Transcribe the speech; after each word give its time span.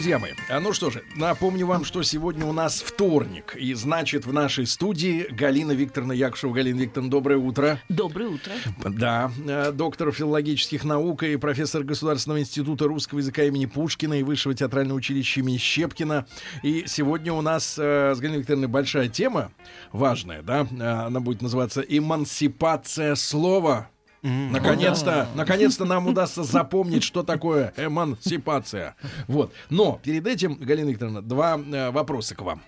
Друзья 0.00 0.18
мои, 0.18 0.32
а 0.48 0.60
ну 0.60 0.72
что 0.72 0.88
же, 0.88 1.04
напомню 1.14 1.66
вам, 1.66 1.84
что 1.84 2.02
сегодня 2.02 2.46
у 2.46 2.54
нас 2.54 2.80
вторник. 2.80 3.54
И 3.54 3.74
значит, 3.74 4.24
в 4.24 4.32
нашей 4.32 4.66
студии 4.66 5.26
Галина 5.30 5.72
Викторовна 5.72 6.12
Якушева. 6.12 6.54
Галина 6.54 6.80
Викторовна, 6.80 7.10
доброе 7.10 7.36
утро. 7.36 7.78
Доброе 7.90 8.30
утро. 8.30 8.50
Да, 8.82 9.30
э, 9.46 9.72
доктор 9.72 10.10
филологических 10.10 10.84
наук 10.84 11.22
и 11.24 11.36
профессор 11.36 11.84
Государственного 11.84 12.40
института 12.40 12.86
русского 12.86 13.18
языка 13.18 13.44
имени 13.44 13.66
Пушкина 13.66 14.14
и 14.14 14.22
Высшего 14.22 14.54
театрального 14.54 14.96
училища 14.96 15.40
имени 15.40 15.58
Щепкина. 15.58 16.26
И 16.62 16.84
сегодня 16.86 17.34
у 17.34 17.42
нас 17.42 17.76
э, 17.78 18.14
с 18.16 18.18
Галиной 18.20 18.38
Викторовной 18.38 18.68
большая 18.68 19.08
тема, 19.08 19.52
важная, 19.92 20.40
да, 20.40 20.66
Э, 20.80 21.08
она 21.08 21.20
будет 21.20 21.42
называться 21.42 21.82
«Эмансипация 21.82 23.16
слова». 23.16 23.90
Наконец-то, 24.22 25.28
наконец-то 25.34 25.84
нам 25.84 26.06
удастся 26.06 26.42
запомнить, 26.42 27.02
что 27.02 27.22
такое 27.22 27.72
эмансипация. 27.76 28.94
Вот. 29.28 29.52
Но 29.70 30.00
перед 30.02 30.26
этим, 30.26 30.54
Галина 30.54 30.90
Викторовна, 30.90 31.22
два 31.22 31.58
э, 31.58 31.90
вопроса 31.90 32.34
к 32.34 32.42
вам. 32.42 32.62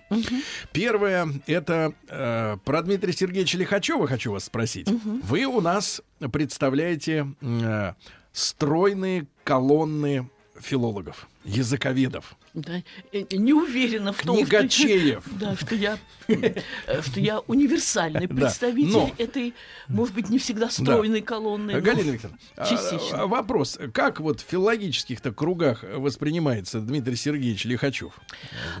Первое 0.71 1.27
это 1.47 1.93
э, 2.09 2.57
про 2.63 2.81
Дмитрия 2.81 3.13
Сергеевича 3.13 3.57
Лихачева 3.57 4.07
хочу 4.07 4.31
вас 4.31 4.45
спросить. 4.45 4.87
Вы 5.23 5.45
у 5.45 5.61
нас 5.61 6.01
представляете 6.31 7.27
э, 7.41 7.93
стройные 8.31 9.27
колонны 9.43 10.29
филологов, 10.59 11.27
языковедов. 11.43 12.35
Да, 12.53 12.83
не 13.31 13.51
уверена 13.53 14.13
в 14.13 14.21
том, 14.21 14.35
что, 14.37 14.45
Книгачеев. 14.45 15.23
да, 15.39 15.55
что 15.55 15.73
я, 15.73 15.97
э, 16.27 17.01
что 17.01 17.19
я 17.19 17.39
универсальный 17.39 18.27
Да, 18.27 18.35
представитель 18.35 18.91
но- 18.91 19.11
этой, 19.17 19.55
может 19.87 20.13
быть, 20.13 20.29
не 20.29 20.37
всегда 20.37 20.69
стройной 20.69 21.21
колонны. 21.21 21.73
но 21.73 21.81
Галина 21.81 22.11
Викторовна, 22.11 22.39
а, 22.55 22.65
частично. 22.67 23.21
а, 23.23 23.27
вопрос. 23.27 23.79
Как 23.91 24.19
вот 24.19 24.41
в 24.41 24.45
филологических-то 24.45 25.31
кругах 25.31 25.83
воспринимается 25.83 26.79
Дмитрий 26.79 27.15
Сергеевич 27.15 27.65
Лихачев? 27.65 28.13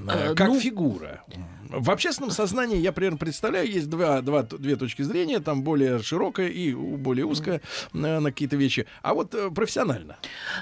А, 0.07 0.35
как 0.35 0.49
ну- 0.49 0.59
фигура? 0.59 1.23
В 1.69 1.89
общественном 1.89 2.29
сознании 2.29 2.77
я 2.77 2.91
примерно 2.91 3.17
представляю, 3.17 3.67
есть 3.67 3.89
два, 3.89 4.21
два, 4.21 4.43
две 4.43 4.75
точки 4.75 5.01
зрения, 5.01 5.39
там 5.39 5.63
более 5.63 6.03
широкая 6.03 6.47
и 6.49 6.71
более 6.71 7.25
узкая 7.25 7.61
э, 7.93 7.97
на 7.97 8.29
какие-то 8.29 8.55
вещи. 8.57 8.85
А 9.01 9.15
вот 9.15 9.33
э, 9.33 9.49
профессионально. 9.49 10.17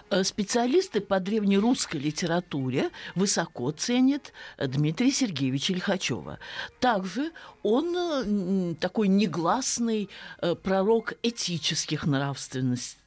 Э, 0.10 0.24
Специалисты 0.24 1.02
по 1.02 1.20
древнерусской 1.20 2.00
литературе 2.00 2.92
высоко 3.16 3.72
ценят 3.72 4.34
э, 4.58 4.68
Дмитрия 4.68 5.12
Сергеевича 5.12 5.74
Лихачева. 5.74 6.40
Также 6.80 7.32
он 7.64 7.96
э, 7.96 8.76
такой 8.80 9.08
негласный 9.08 10.10
э, 10.42 10.56
пророк 10.56 11.14
этических 11.24 12.06
нравственностей, 12.06 12.98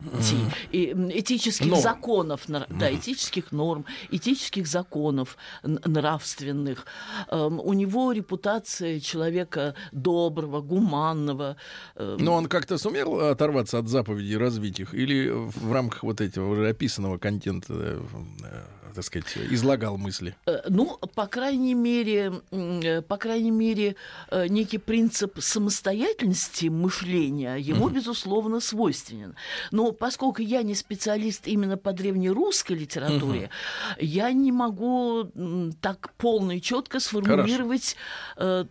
и, 0.72 0.90
м, 0.90 1.08
этических 1.10 1.66
Норм. 1.66 1.82
законов, 1.82 2.48
нра- 2.48 2.66
да, 2.78 2.92
этических 2.94 3.52
норм, 3.52 3.84
этических 4.10 4.66
законов 4.66 5.36
нравственных. 5.64 6.86
Эм, 7.30 7.60
У 7.60 7.72
него 7.72 8.12
репутация 8.12 9.00
человека 9.00 9.74
доброго, 9.92 10.60
гуманного. 10.60 11.56
э, 11.96 12.16
Но 12.20 12.34
он 12.34 12.46
как-то 12.46 12.78
сумел 12.78 13.20
оторваться 13.20 13.78
от 13.78 13.88
заповедей, 13.88 14.36
развить 14.36 14.80
их? 14.80 14.94
Или 14.94 15.28
в 15.30 15.72
рамках 15.72 16.02
вот 16.02 16.20
этого 16.20 16.50
уже 16.52 16.68
описанного 16.68 17.18
контента, 17.18 17.72
э, 17.74 18.00
так 18.94 19.04
сказать, 19.04 19.36
излагал 19.50 19.96
мысли? 19.98 20.34
Э, 20.46 20.62
Ну, 20.68 20.98
по 21.14 21.26
крайней 21.26 21.74
мере, 21.74 22.32
э, 22.50 23.02
по 23.02 23.16
крайней 23.16 23.50
мере, 23.50 23.96
э, 24.30 24.46
некий 24.48 24.78
принцип 24.78 25.38
самостоятельности 25.40 26.66
мышления 26.66 27.56
ему, 27.56 27.88
безусловно, 27.88 28.60
свойственен. 28.60 29.34
Но 29.70 29.92
поскольку 29.92 30.42
я 30.42 30.62
не 30.62 30.74
специалист 30.74 31.46
именно 31.46 31.76
по 31.76 31.92
древнерусской 31.92 32.76
литературе, 32.76 33.50
я 33.98 34.32
не 34.32 34.52
могу 34.52 35.30
так 35.80 36.12
полно 36.16 36.52
и 36.52 36.60
четко 36.60 37.00
сформулировать 37.00 37.96
э, 38.36 38.64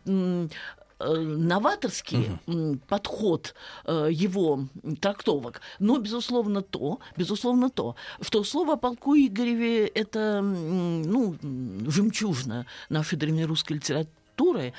новаторский 1.06 2.32
м, 2.48 2.80
подход 2.88 3.54
э, 3.86 4.10
его 4.12 4.68
трактовок, 5.02 5.62
но 5.80 5.98
безусловно 5.98 6.62
то, 6.62 7.00
безусловно 7.18 7.70
то, 7.70 7.96
что 8.22 8.44
слово 8.44 8.74
о 8.74 8.78
полку 8.78 9.16
Игореве 9.16 9.88
это 9.88 10.42
ну 10.42 11.36
жемчужина 11.42 12.66
нашей 12.90 13.18
древнерусской 13.18 13.78
литературы 13.78 14.23
э, 14.38 14.72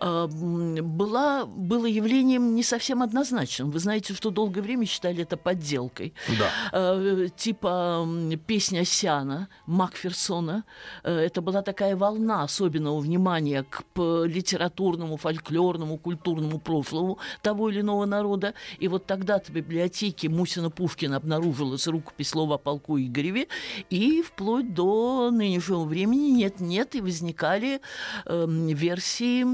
м, 0.00 0.74
была, 0.96 1.46
было 1.46 1.86
явлением 1.86 2.54
не 2.54 2.62
совсем 2.62 3.02
однозначным. 3.02 3.70
Вы 3.70 3.78
знаете, 3.78 4.14
что 4.14 4.30
долгое 4.30 4.62
время 4.62 4.86
считали 4.86 5.22
это 5.22 5.36
подделкой. 5.36 6.12
Да. 6.38 6.50
Э, 6.72 7.28
типа 7.36 8.06
песня 8.46 8.84
Сиана 8.84 9.48
Макферсона. 9.66 10.64
Э, 11.04 11.26
Это 11.26 11.40
была 11.40 11.62
такая 11.62 11.96
волна 11.96 12.42
особенного 12.42 13.00
внимания 13.00 13.64
к 13.64 13.82
литературному, 13.96 15.16
фольклорному, 15.16 15.98
культурному 15.98 16.58
прошлому 16.58 17.18
того 17.42 17.70
или 17.70 17.80
иного 17.80 18.06
народа. 18.06 18.54
И 18.78 18.88
вот 18.88 19.06
тогда-то 19.06 19.50
в 19.50 19.54
библиотеке 19.54 20.28
Мусина 20.28 20.70
Пушкина 20.70 21.16
обнаружилась 21.16 21.86
рукопись 21.86 22.28
слова 22.28 22.54
о 22.54 22.58
полку 22.58 22.98
Игореве, 22.98 23.48
и 23.90 24.22
вплоть 24.22 24.74
до 24.74 25.30
нынешнего 25.30 25.84
времени 25.84 26.30
нет-нет, 26.30 26.94
и 26.94 27.00
возникали 27.00 27.80
эм, 28.26 28.66
версии 28.96 29.44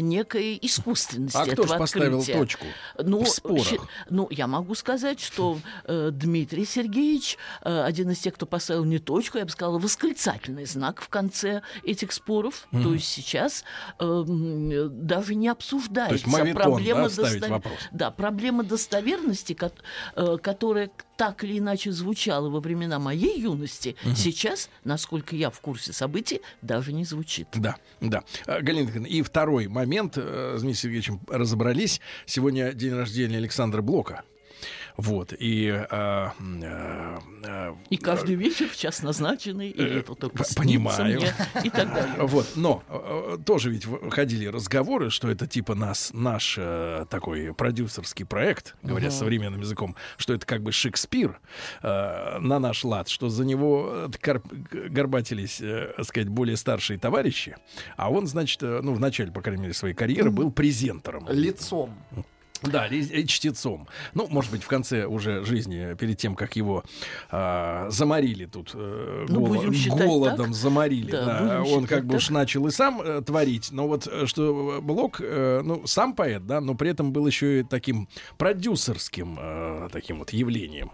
некой 0.00 0.58
искусственности 0.60 1.36
А 1.36 1.42
кто 1.44 1.52
этого 1.64 1.78
поставил 1.78 2.18
открытия. 2.20 2.38
точку 2.38 2.66
Ну, 2.98 3.22
в 3.24 3.28
спорах? 3.28 3.66
ну, 4.10 4.26
я 4.30 4.46
могу 4.46 4.74
сказать, 4.74 5.20
что 5.20 5.58
э, 5.84 6.10
Дмитрий 6.12 6.64
Сергеевич 6.64 7.38
э, 7.62 7.82
один 7.82 8.10
из 8.10 8.18
тех, 8.18 8.34
кто 8.34 8.46
поставил 8.46 8.84
не 8.84 8.98
точку, 8.98 9.38
я 9.38 9.44
бы 9.44 9.50
сказала, 9.50 9.78
восклицательный 9.78 10.66
знак 10.66 11.00
в 11.00 11.08
конце 11.08 11.62
этих 11.84 12.12
споров. 12.12 12.66
То 12.70 12.92
есть 12.92 13.06
сейчас 13.08 13.64
э, 13.98 14.24
даже 14.90 15.34
не 15.34 15.48
обсуждается 15.48 16.26
проблема 16.54 17.08
да, 17.08 17.48
вопрос. 17.48 17.72
Да, 17.92 18.10
проблема 18.10 18.64
достоверности, 18.64 19.52
кот- 19.54 19.82
э, 20.16 20.36
которая 20.42 20.90
так 21.22 21.44
или 21.44 21.60
иначе 21.60 21.92
звучала 21.92 22.48
во 22.48 22.58
времена 22.58 22.98
моей 22.98 23.40
юности, 23.40 23.94
сейчас, 24.16 24.68
насколько 24.82 25.36
я 25.36 25.50
в 25.50 25.60
курсе 25.60 25.92
событий, 25.92 26.40
даже 26.62 26.92
не 26.92 27.04
звучит. 27.04 27.46
Да, 27.54 27.76
да. 28.00 28.24
А, 28.44 28.60
Галина 28.60 28.86
Викторовна, 28.86 29.06
и 29.06 29.22
второй 29.22 29.68
момент, 29.68 30.14
э, 30.16 30.56
с 30.56 30.62
Дмитрием 30.62 30.74
Сергеевичем 30.74 31.20
разобрались. 31.28 32.00
Сегодня 32.26 32.72
день 32.72 32.94
рождения 32.94 33.36
Александра 33.36 33.82
Блока. 33.82 34.24
Вот, 34.96 35.32
и... 35.38 35.68
э, 35.68 35.86
э, 35.90 37.18
э, 37.44 37.74
И 37.90 37.96
каждый 37.96 38.34
вечер 38.34 38.68
в 38.68 38.76
час 38.76 39.02
назначенный, 39.02 39.68
и 39.70 39.82
это 39.82 40.14
только 40.14 40.44
понимаю. 40.56 41.04
мне, 41.18 41.32
и 41.64 41.70
так 41.70 41.92
далее. 41.94 42.14
Вот, 42.26 42.46
но 42.56 42.82
э, 42.88 43.34
э, 43.34 43.38
тоже 43.44 43.70
ведь 43.70 43.86
ходили 44.10 44.46
разговоры, 44.46 45.10
что 45.10 45.30
это 45.30 45.46
типа 45.46 45.74
нас, 45.74 46.10
наш 46.12 46.56
э, 46.58 47.06
такой 47.10 47.54
продюсерский 47.54 48.24
проект, 48.26 48.74
говоря 48.82 49.10
современным 49.10 49.60
языком, 49.60 49.96
что 50.16 50.34
это 50.34 50.46
как 50.46 50.62
бы 50.62 50.72
Шекспир 50.72 51.40
э, 51.82 52.38
на 52.38 52.58
наш 52.58 52.84
лад, 52.84 53.08
что 53.08 53.28
за 53.28 53.44
него 53.44 54.08
э, 54.22 54.38
горбатились, 54.88 55.60
э, 55.60 55.92
так 55.96 56.06
сказать, 56.06 56.28
более 56.28 56.56
старшие 56.56 56.98
товарищи, 56.98 57.56
а 57.96 58.10
он, 58.10 58.26
значит, 58.26 58.62
э, 58.62 58.80
ну, 58.82 58.92
в 58.92 59.00
начале, 59.00 59.32
по 59.32 59.40
крайней 59.40 59.62
мере, 59.62 59.74
своей 59.74 59.94
карьеры 59.94 60.30
был 60.30 60.50
презентером. 60.52 61.26
лицом. 61.30 61.94
Да, 62.62 62.86
э, 62.88 63.22
чтецом. 63.24 63.88
Ну, 64.14 64.26
может 64.28 64.50
быть, 64.50 64.62
в 64.62 64.68
конце 64.68 65.06
уже 65.06 65.44
жизни, 65.44 65.94
перед 65.94 66.16
тем, 66.18 66.34
как 66.34 66.56
его 66.56 66.84
а, 67.30 67.88
заморили 67.90 68.46
тут, 68.46 68.70
э, 68.74 69.26
Ну, 69.28 69.40
голо- 69.46 69.72
считать 69.74 69.98
голодом 70.06 70.46
так. 70.46 70.54
заморили, 70.54 71.10
Да, 71.10 71.24
да, 71.24 71.58
он 71.60 71.66
считать 71.66 71.88
как 71.88 72.06
бы 72.06 72.16
уж 72.16 72.30
начал 72.30 72.66
и 72.66 72.70
сам 72.70 73.00
э, 73.02 73.22
творить, 73.22 73.70
но 73.72 73.88
вот 73.88 74.06
э, 74.06 74.26
что 74.26 74.80
Блок, 74.82 75.20
э, 75.20 75.60
ну, 75.64 75.86
сам 75.86 76.14
поэт, 76.14 76.46
да, 76.46 76.60
но 76.60 76.74
при 76.74 76.90
этом 76.90 77.12
был 77.12 77.26
еще 77.26 77.60
и 77.60 77.62
таким 77.62 78.08
продюсерским 78.38 79.38
э, 79.40 79.88
таким 79.92 80.18
вот 80.18 80.30
явлением. 80.32 80.90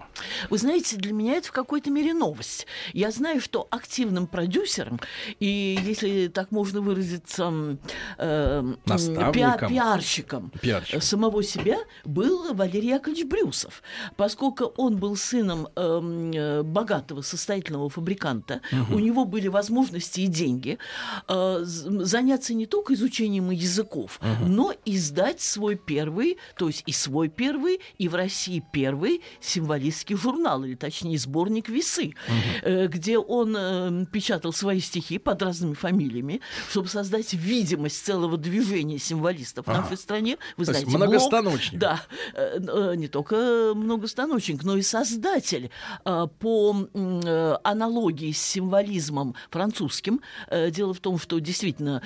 Вы 0.50 0.58
знаете, 0.58 0.96
для 0.96 1.12
меня 1.12 1.34
это 1.34 1.48
в 1.48 1.52
какой-то 1.52 1.90
мере 1.90 2.14
новость. 2.14 2.66
Я 2.92 3.10
знаю, 3.10 3.40
что 3.40 3.66
активным 3.70 4.26
продюсером, 4.26 5.00
и 5.40 5.78
если 5.82 6.28
так 6.28 6.50
можно 6.50 6.80
выразиться, 6.80 7.78
э, 8.18 8.58
м, 8.60 8.78
Наставником. 8.86 9.32
пиа- 9.32 9.68
пиарщиком 9.68 10.52
Пиарщик. 10.60 11.02
самого 11.02 11.42
себя 11.42 11.57
себя 11.58 11.78
был 12.04 12.54
Валерий 12.54 12.90
Яковлевич 12.90 13.26
Брюсов, 13.26 13.82
поскольку 14.16 14.66
он 14.76 14.96
был 14.96 15.16
сыном 15.16 15.68
эм, 15.76 16.30
э, 16.32 16.62
богатого 16.62 17.22
состоятельного 17.22 17.88
фабриканта, 17.88 18.60
у 18.90 18.98
него 18.98 19.24
были 19.24 19.48
возможности 19.48 20.20
и 20.20 20.26
деньги 20.26 20.78
э, 21.28 21.60
заняться 21.62 22.54
не 22.54 22.66
только 22.66 22.94
изучением 22.94 23.50
языков, 23.50 24.20
но 24.44 24.72
издать 24.84 25.40
свой 25.40 25.76
первый, 25.76 26.38
то 26.56 26.68
есть 26.68 26.82
и 26.86 26.92
свой 26.92 27.28
первый, 27.28 27.80
и 27.98 28.08
в 28.08 28.14
России 28.14 28.62
первый 28.72 29.22
символистский 29.40 30.16
журнал, 30.16 30.64
или 30.64 30.74
точнее 30.74 31.18
сборник 31.18 31.68
«Весы», 31.68 32.14
э, 32.62 32.86
где 32.86 33.18
он 33.18 33.56
э, 33.56 34.04
печатал 34.12 34.52
свои 34.52 34.80
стихи 34.80 35.18
под 35.18 35.42
разными 35.42 35.74
фамилиями, 35.74 36.40
чтобы 36.70 36.88
создать 36.88 37.32
видимость 37.34 38.04
целого 38.04 38.36
движения 38.36 38.98
символистов 38.98 39.66
в 39.66 39.70
нашей 39.70 39.96
стране. 39.96 40.38
Вы 40.56 40.64
знаете, 40.72 40.90
Блок- 41.18 41.30
многостаночник. 41.48 41.80
Да, 41.80 42.02
э, 42.34 42.58
э, 42.60 42.94
не 42.96 43.08
только 43.08 43.72
многостаночник, 43.74 44.64
но 44.64 44.76
и 44.76 44.82
создатель 44.82 45.70
э, 46.04 46.26
по 46.38 46.76
аналогии 47.64 48.32
с 48.32 48.42
символизмом 48.42 49.34
французским. 49.50 50.20
Дело 50.70 50.94
в 50.94 51.00
том, 51.00 51.18
что 51.18 51.38
действительно, 51.38 52.02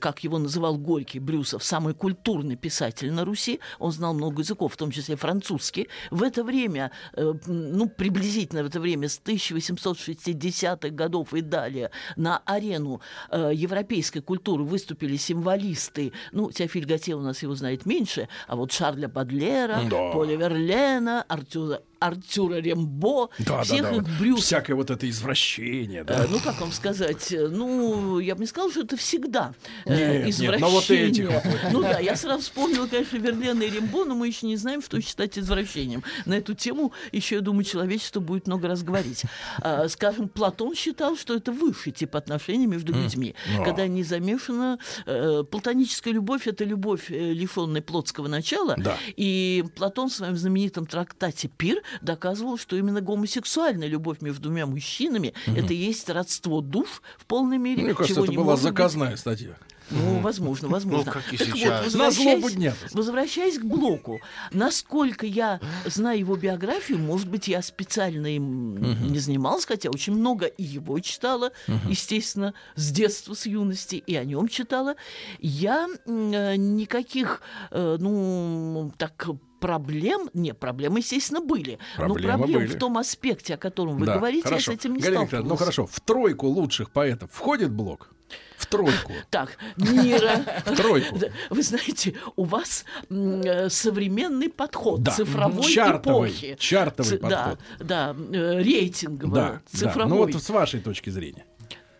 как 0.00 0.24
его 0.24 0.38
называл 0.38 0.76
Горький, 0.76 1.18
Брюсов, 1.18 1.64
самый 1.64 1.94
культурный 1.94 2.56
писатель 2.56 3.12
на 3.12 3.24
Руси, 3.24 3.60
он 3.78 3.92
знал 3.92 4.14
много 4.14 4.42
языков, 4.42 4.74
в 4.74 4.76
том 4.76 4.90
числе 4.90 5.16
французский. 5.16 5.88
В 6.10 6.22
это 6.22 6.44
время, 6.44 6.90
ну, 7.16 7.88
приблизительно 7.88 8.62
в 8.62 8.66
это 8.66 8.80
время, 8.80 9.08
с 9.08 9.20
1860-х 9.24 10.90
годов 10.90 11.34
и 11.34 11.40
далее, 11.40 11.90
на 12.16 12.38
арену 12.38 13.00
европейской 13.32 14.20
культуры 14.20 14.64
выступили 14.64 15.16
символисты. 15.16 16.12
Ну, 16.32 16.50
Теофиль 16.50 16.86
Готье 16.86 17.16
у 17.16 17.20
нас 17.20 17.42
его 17.42 17.54
знает 17.54 17.86
меньше, 17.86 18.28
а 18.46 18.56
вот 18.56 18.72
Шарля 18.76 19.08
Бадлера, 19.08 19.78
Да. 19.90 20.10
Поля 20.12 20.36
Верлена, 20.36 21.24
Артюра, 21.28 21.80
Артюра 21.98 22.56
Рембо, 22.56 23.30
Да, 23.38 23.62
всех 23.62 23.82
да, 23.82 23.90
да. 23.90 23.96
их 23.96 24.18
Брюс 24.18 24.44
Всякое 24.44 24.74
вот 24.76 24.90
это 24.90 25.08
извращение, 25.08 26.04
да. 26.04 26.24
Э, 26.24 26.26
Ну, 26.30 26.38
как 26.40 26.60
вам 26.60 26.72
сказать? 26.72 27.32
э, 27.32 27.48
Ну, 27.48 28.18
я 28.18 28.34
бы 28.34 28.40
не 28.42 28.46
сказала, 28.46 28.70
что 28.70 28.82
это 28.82 28.96
всегда 28.96 29.54
э, 29.84 29.96
Нет, 29.96 30.24
нет, 30.26 30.28
извращение. 30.34 30.58
но 30.60 30.70
вот 30.70 30.90
этих. 30.90 31.72
Ну 31.72 31.82
да, 31.82 31.98
я 31.98 32.16
сразу 32.16 32.42
вспомнила, 32.42 32.86
конечно, 32.86 33.16
Верлена 33.16 33.62
и 33.62 33.70
Рембо, 33.70 34.04
но 34.04 34.14
мы 34.14 34.26
еще 34.28 34.46
не 34.46 34.56
знаем, 34.56 34.82
что 34.82 35.00
считать 35.00 35.38
извращением. 35.38 36.02
На 36.26 36.34
эту 36.34 36.54
тему 36.54 36.92
еще, 37.12 37.36
я 37.36 37.40
думаю, 37.40 37.64
человечество 37.64 38.20
будет 38.20 38.46
много 38.46 38.68
раз 38.68 38.82
говорить. 38.82 39.22
А, 39.60 39.88
Скажем, 39.88 40.28
Платон 40.28 40.74
считал, 40.74 41.16
что 41.16 41.34
это 41.34 41.52
высший 41.52 41.92
тип 41.92 42.16
отношений 42.16 42.66
между 42.66 42.92
людьми, 42.92 43.34
А. 43.58 43.64
когда 43.64 43.86
не 43.86 44.02
замешана 44.02 44.78
э, 45.06 45.44
платоническая 45.50 46.12
любовь, 46.12 46.46
это 46.46 46.64
любовь, 46.64 47.10
э, 47.10 47.32
лишенная 47.32 47.82
плотского 47.82 48.28
начала. 48.28 48.74
Да. 48.78 48.96
И 49.16 49.64
Платон 49.76 50.08
в 50.08 50.12
своем 50.12 50.36
знаменитом 50.36 50.86
трактате 50.86 51.48
«Пир» 51.48 51.82
доказывал, 52.00 52.58
что 52.58 52.76
именно 52.76 53.00
гомосексуальная 53.00 53.88
любовь 53.88 54.20
между 54.20 54.42
двумя 54.42 54.66
мужчинами 54.66 55.34
это 55.46 55.72
и 55.72 55.76
есть 55.76 56.08
родство 56.10 56.60
душ 56.60 57.02
в 57.18 57.26
полной 57.26 57.58
мере. 57.58 57.82
Мне 57.82 57.94
кажется, 57.94 58.22
это 58.22 58.32
была 58.32 58.44
может 58.44 58.64
быть. 58.64 58.72
заказная 58.72 59.16
статья. 59.16 59.56
Ну, 59.90 60.18
возможно, 60.18 60.68
возможно. 60.68 61.12
как 61.12 61.32
и 61.32 61.36
Так 61.36 61.46
сейчас. 61.48 61.94
На 61.94 62.10
злобу 62.10 62.42
возвращаясь, 62.42 62.54
дня. 62.54 62.74
возвращаясь 62.92 63.58
к 63.58 63.64
Блоку, 63.64 64.20
насколько 64.50 65.26
я 65.26 65.60
знаю 65.84 66.18
его 66.18 66.36
биографию, 66.36 66.98
может 66.98 67.28
быть, 67.28 67.46
я 67.48 67.62
специально 67.62 68.26
им 68.26 69.12
не 69.12 69.18
занималась, 69.18 69.64
хотя 69.64 69.90
очень 69.90 70.14
много 70.14 70.46
и 70.46 70.64
его 70.64 70.98
читала, 70.98 71.52
естественно, 71.88 72.54
с 72.74 72.90
детства, 72.90 73.34
с 73.34 73.46
юности, 73.46 73.96
и 73.96 74.16
о 74.16 74.24
нем 74.24 74.48
читала. 74.48 74.96
Я 75.38 75.86
э, 76.04 76.56
никаких, 76.56 77.40
э, 77.70 77.96
ну, 78.00 78.92
так 78.98 79.28
проблем, 79.66 80.30
не, 80.32 80.54
проблемы, 80.54 80.98
естественно, 81.00 81.40
были, 81.40 81.78
Проблемы 81.96 82.32
но 82.32 82.38
проблем 82.38 82.60
были. 82.60 82.68
в 82.68 82.78
том 82.78 82.98
аспекте, 82.98 83.54
о 83.54 83.56
котором 83.56 83.96
вы 83.98 84.06
Да, 84.06 84.14
говорите, 84.16 84.44
хорошо. 84.48 84.70
я 84.70 84.76
с 84.76 84.80
этим 84.80 84.94
не 84.94 85.00
Галина 85.02 85.22
Викторовна, 85.22 85.48
ну 85.48 85.56
сталкивалась. 85.56 85.76
хорошо, 85.76 85.86
в 85.86 86.00
тройку 86.00 86.46
лучших 86.46 86.90
поэтов 86.92 87.30
входит 87.32 87.72
блок? 87.72 88.10
В 88.56 88.66
тройку. 88.66 89.12
Так, 89.30 89.56
мира. 89.76 90.44
В 90.66 90.76
тройку. 90.76 91.18
Да, 91.18 91.28
Вы 91.50 91.62
знаете, 91.62 92.14
у 92.36 92.44
вас 92.44 92.84
э, 93.10 93.68
современный 93.68 94.48
подход 94.50 95.02
Да. 95.02 95.12
цифровой 95.12 95.64
Чартовый, 95.64 96.30
эпохи. 96.30 96.56
чартовый 96.58 97.18
да, 97.18 97.28
подход. 97.28 97.58
Да, 97.80 98.16
э, 98.32 98.62
рейтинговый, 98.62 99.34
Да, 99.34 99.48
да. 99.72 99.78
цифровой. 99.78 100.08
Ну 100.10 100.16
вот 100.18 100.34
с 100.42 100.48
вашей 100.50 100.80
точки 100.80 101.10
зрения. 101.10 101.44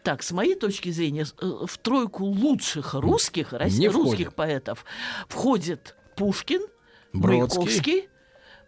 Так, 0.03 0.23
с 0.23 0.31
моей 0.33 0.55
точки 0.55 0.91
зрения, 0.91 1.27
э, 1.41 1.47
в 1.67 1.79
тройку 1.79 2.25
лучших 2.25 2.95
русских, 2.95 3.53
Не 3.53 3.89
русских 3.89 4.29
входит. 4.29 4.35
поэтов 4.35 4.85
входит 5.29 5.97
Пушкин, 6.17 6.63
Бродский. 7.21 7.59
Маяковский. 7.61 8.09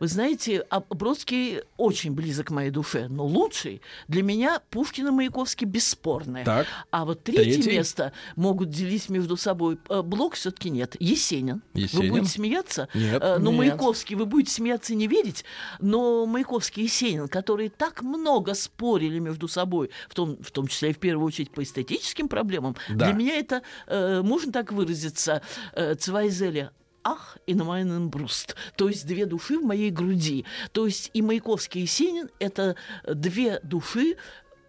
Вы 0.01 0.07
знаете, 0.07 0.65
а 0.71 0.79
Бродский 0.79 1.63
очень 1.77 2.13
близок 2.13 2.47
к 2.47 2.51
моей 2.53 2.71
душе, 2.71 3.09
но 3.09 3.27
лучший 3.27 3.83
для 4.07 4.23
меня 4.23 4.61
Пушкин 4.71 5.09
и 5.09 5.11
Маяковский 5.11 5.67
бесспорны. 5.67 6.45
Так. 6.45 6.69
А 6.93 7.05
вот 7.05 7.25
третье 7.25 7.55
Третий? 7.61 7.73
место 7.79 8.13
могут 8.37 8.71
делить 8.71 9.09
между 9.09 9.37
собой. 9.37 9.77
Э, 9.89 10.03
Блок 10.03 10.35
все-таки 10.35 10.71
нет. 10.71 10.95
Есенин. 11.01 11.63
Есенин? 11.75 12.05
Вы 12.13 12.19
будете 12.21 12.31
смеяться? 12.33 12.89
Нет. 12.95 13.21
Э, 13.21 13.39
Ну, 13.41 13.51
Нет. 13.51 13.59
Маяковский, 13.59 14.15
вы 14.15 14.27
будете 14.27 14.53
смеяться 14.53 14.93
и 14.93 14.97
не 14.97 15.09
верить, 15.09 15.45
но 15.81 16.27
Маяковский 16.27 16.83
и 16.85 16.87
Есенин, 16.87 17.27
которые 17.27 17.69
так 17.69 18.03
много 18.03 18.55
спорили 18.55 19.19
между 19.19 19.49
собой, 19.49 19.91
в 20.09 20.15
том, 20.15 20.37
в 20.41 20.53
том 20.53 20.69
числе 20.69 20.91
и 20.91 20.93
в 20.93 20.99
первую 20.99 21.27
очередь 21.27 21.51
по 21.51 21.61
эстетическим 21.65 22.29
проблемам, 22.29 22.77
Да. 22.89 23.07
для 23.07 23.15
меня 23.15 23.35
это, 23.37 23.63
э, 23.89 24.23
можно 24.23 24.53
так 24.53 24.71
выразиться, 24.71 25.43
Цвайзеля 25.99 26.71
Ах 27.09 27.39
и 27.47 27.55
на 27.55 27.65
майнен 27.65 28.11
бруст, 28.11 28.55
то 28.77 28.89
есть 28.89 29.07
две 29.07 29.25
души 29.25 29.59
в 29.59 29.65
моей 29.65 29.91
груди. 29.91 30.45
То 30.73 30.85
есть 30.85 31.11
и 31.15 31.23
Маяковский, 31.23 31.81
и 31.81 31.85
Есенин– 31.85 32.29
это 32.39 32.77
две 33.07 33.61
души 33.61 34.17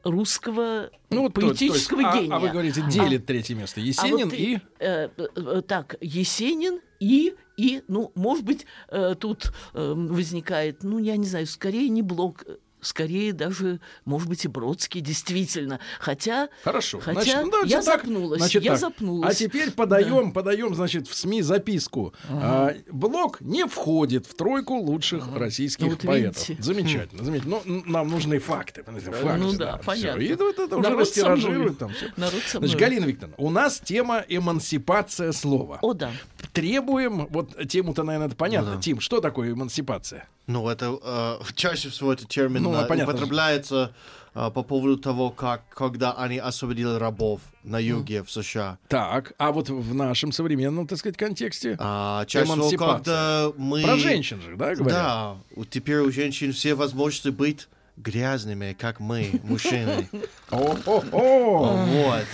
русского 0.03 0.89
Ну, 1.09 1.23
вот 1.23 1.33
то- 1.33 1.41
то 1.41 1.47
есть, 1.47 1.59
поэтического 1.59 2.09
а- 2.09 2.17
гения. 2.17 2.35
А, 2.35 2.39
вы 2.39 2.49
говорите, 2.49 2.81
делит 2.89 3.25
третье 3.25 3.55
место. 3.55 3.81
А 3.81 3.83
Есенин 3.83 4.29
вот 4.29 4.33
и... 4.33 4.61
э, 4.79 5.09
э, 5.17 5.27
э, 5.35 5.61
так, 5.67 5.95
Есенин 5.99 6.79
и, 6.99 7.35
и, 7.57 7.83
ну, 7.87 8.11
может 8.15 8.45
быть, 8.45 8.65
э, 8.87 9.15
тут 9.19 9.51
э, 9.73 9.93
возникает, 9.93 10.83
ну, 10.83 10.97
я 10.99 11.17
не 11.17 11.25
знаю, 11.25 11.45
скорее 11.47 11.89
не 11.89 12.01
блок, 12.01 12.45
скорее 12.81 13.33
даже, 13.33 13.79
может 14.05 14.27
быть, 14.29 14.45
и 14.45 14.47
Бродский, 14.47 15.01
действительно. 15.01 15.79
Хотя, 15.99 16.49
Хорошо. 16.63 16.99
хотя 16.99 17.21
значит, 17.21 17.39
ну, 17.43 17.51
давайте 17.51 17.71
я 17.75 17.81
так. 17.81 18.01
запнулась, 18.01 18.39
Значит, 18.39 18.63
я 18.63 18.71
так. 18.71 18.79
запнулась. 18.79 19.31
А 19.31 19.33
теперь 19.35 19.71
подаем, 19.71 20.31
подаем, 20.31 20.75
значит, 20.75 21.07
в 21.07 21.15
СМИ 21.15 21.41
записку. 21.41 22.13
А, 22.29 22.73
блок 22.91 23.41
не 23.41 23.65
входит 23.65 24.25
в 24.25 24.33
тройку 24.35 24.75
лучших 24.75 25.35
российских 25.35 25.83
Ну, 25.85 25.89
вот 25.91 26.01
поэтов. 26.01 26.47
видите. 26.49 26.63
Замечательно, 26.63 27.23
замечательно. 27.23 27.61
Ну, 27.65 27.75
н- 27.75 27.83
нам 27.85 28.07
нужны 28.09 28.39
факты. 28.39 28.83
понимаете, 28.83 29.11
факты, 29.11 29.37
ну 29.39 29.53
да, 29.53 29.77
всё. 29.77 29.85
понятно. 29.85 30.21
И 30.21 30.33
вот 30.35 30.59
это 30.59 30.75
уже 30.77 30.83
Народ 30.89 30.99
растиражируют 31.01 31.77
там 31.77 31.93
все. 31.93 32.05
Народ 32.17 32.41
со 32.45 32.57
Значит, 32.59 32.75
мной. 32.75 32.89
Галина 32.89 33.05
Викторовна, 33.05 33.35
у 33.37 33.49
нас 33.49 33.79
тема 33.79 34.23
эмансипация 34.27 35.31
слова. 35.31 35.79
О, 35.81 35.93
да. 35.93 36.11
Требуем, 36.53 37.27
вот 37.27 37.67
тему-то, 37.67 38.03
наверное, 38.03 38.27
это 38.27 38.35
понятно. 38.35 38.75
Да. 38.75 38.81
Тим, 38.81 38.99
что 38.99 39.21
такое 39.21 39.51
эмансипация? 39.51 40.27
Ну, 40.47 40.67
это 40.67 40.97
э, 41.01 41.43
чаще 41.55 41.89
всего 41.89 42.11
этот 42.11 42.27
термин 42.27 42.63
Ну, 42.63 42.73
э, 42.73 43.03
употребляется 43.03 43.93
э, 44.33 44.49
по 44.49 44.63
поводу 44.63 44.97
того, 44.97 45.29
как 45.29 45.69
когда 45.69 46.13
они 46.13 46.39
освободили 46.39 46.97
рабов 46.97 47.41
на 47.63 47.77
юге 47.77 48.23
в 48.23 48.31
США. 48.31 48.79
Так, 48.87 49.33
а 49.37 49.51
вот 49.51 49.69
в 49.69 49.93
нашем 49.93 50.31
современном, 50.31 50.87
так 50.87 50.97
сказать, 50.97 51.17
контексте? 51.17 51.75
А, 51.79 52.25
чаще 52.25 52.51
всего, 52.51 52.95
когда 52.95 53.51
мы... 53.57 53.83
Про 53.83 53.97
женщин 53.97 54.41
же, 54.41 54.55
да, 54.55 54.75
говорят? 54.75 54.87
Да, 54.87 55.37
теперь 55.69 55.99
у 55.99 56.11
женщин 56.11 56.51
все 56.51 56.73
возможности 56.73 57.29
быть 57.29 57.67
грязными, 57.99 58.75
как 58.79 58.99
мы, 58.99 59.39
мужчины. 59.43 60.09
Вот. 60.49 62.25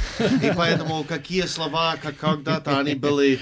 И 0.41 0.51
поэтому 0.55 1.03
какие 1.03 1.43
слова, 1.43 1.95
как 2.01 2.17
когда-то 2.17 2.79
они 2.79 2.95
были 2.95 3.39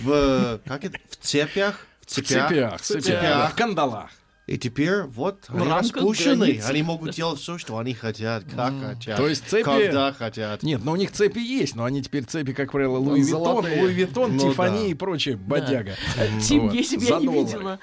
в, 0.00 0.60
как 0.66 0.84
это, 0.84 0.98
в 1.08 1.16
цепях, 1.16 1.86
в 2.00 2.06
цепях, 2.06 2.80
в 2.80 2.84
цепях, 2.84 3.52
в 3.52 3.54
кандалах. 3.54 4.10
И 4.46 4.58
теперь 4.58 5.02
вот 5.02 5.40
они 5.48 5.68
распущены. 5.68 6.46
границ. 6.46 6.68
Они 6.68 6.82
могут 6.84 7.10
делать 7.16 7.40
все, 7.40 7.58
что 7.58 7.78
они 7.78 7.94
хотят, 7.94 8.44
как 8.44 8.74
хотят. 8.80 9.16
То 9.16 9.26
есть 9.26 9.44
цепи- 9.52 9.64
Когда 9.64 10.12
хотят. 10.12 10.62
Нет, 10.62 10.84
но 10.84 10.92
у 10.92 10.96
них 10.96 11.10
цепи 11.10 11.40
есть, 11.40 11.74
но 11.74 11.84
они 11.84 12.00
теперь 12.00 12.24
цепи, 12.24 12.52
как 12.52 12.70
правило, 12.70 12.96
Louis 12.98 13.22
Vuitton. 13.22 13.64
Louis 13.64 13.92
Vuitton, 13.92 14.36
Ну 14.36 14.50
Тиффани 14.52 14.84
да. 14.84 14.86
и 14.86 14.94
прочее, 14.94 15.36
бодяга. 15.36 15.96
Тим, 16.42 16.70
я 16.70 16.80
не 16.80 17.26
доллары. 17.26 17.38
видела... 17.38 17.78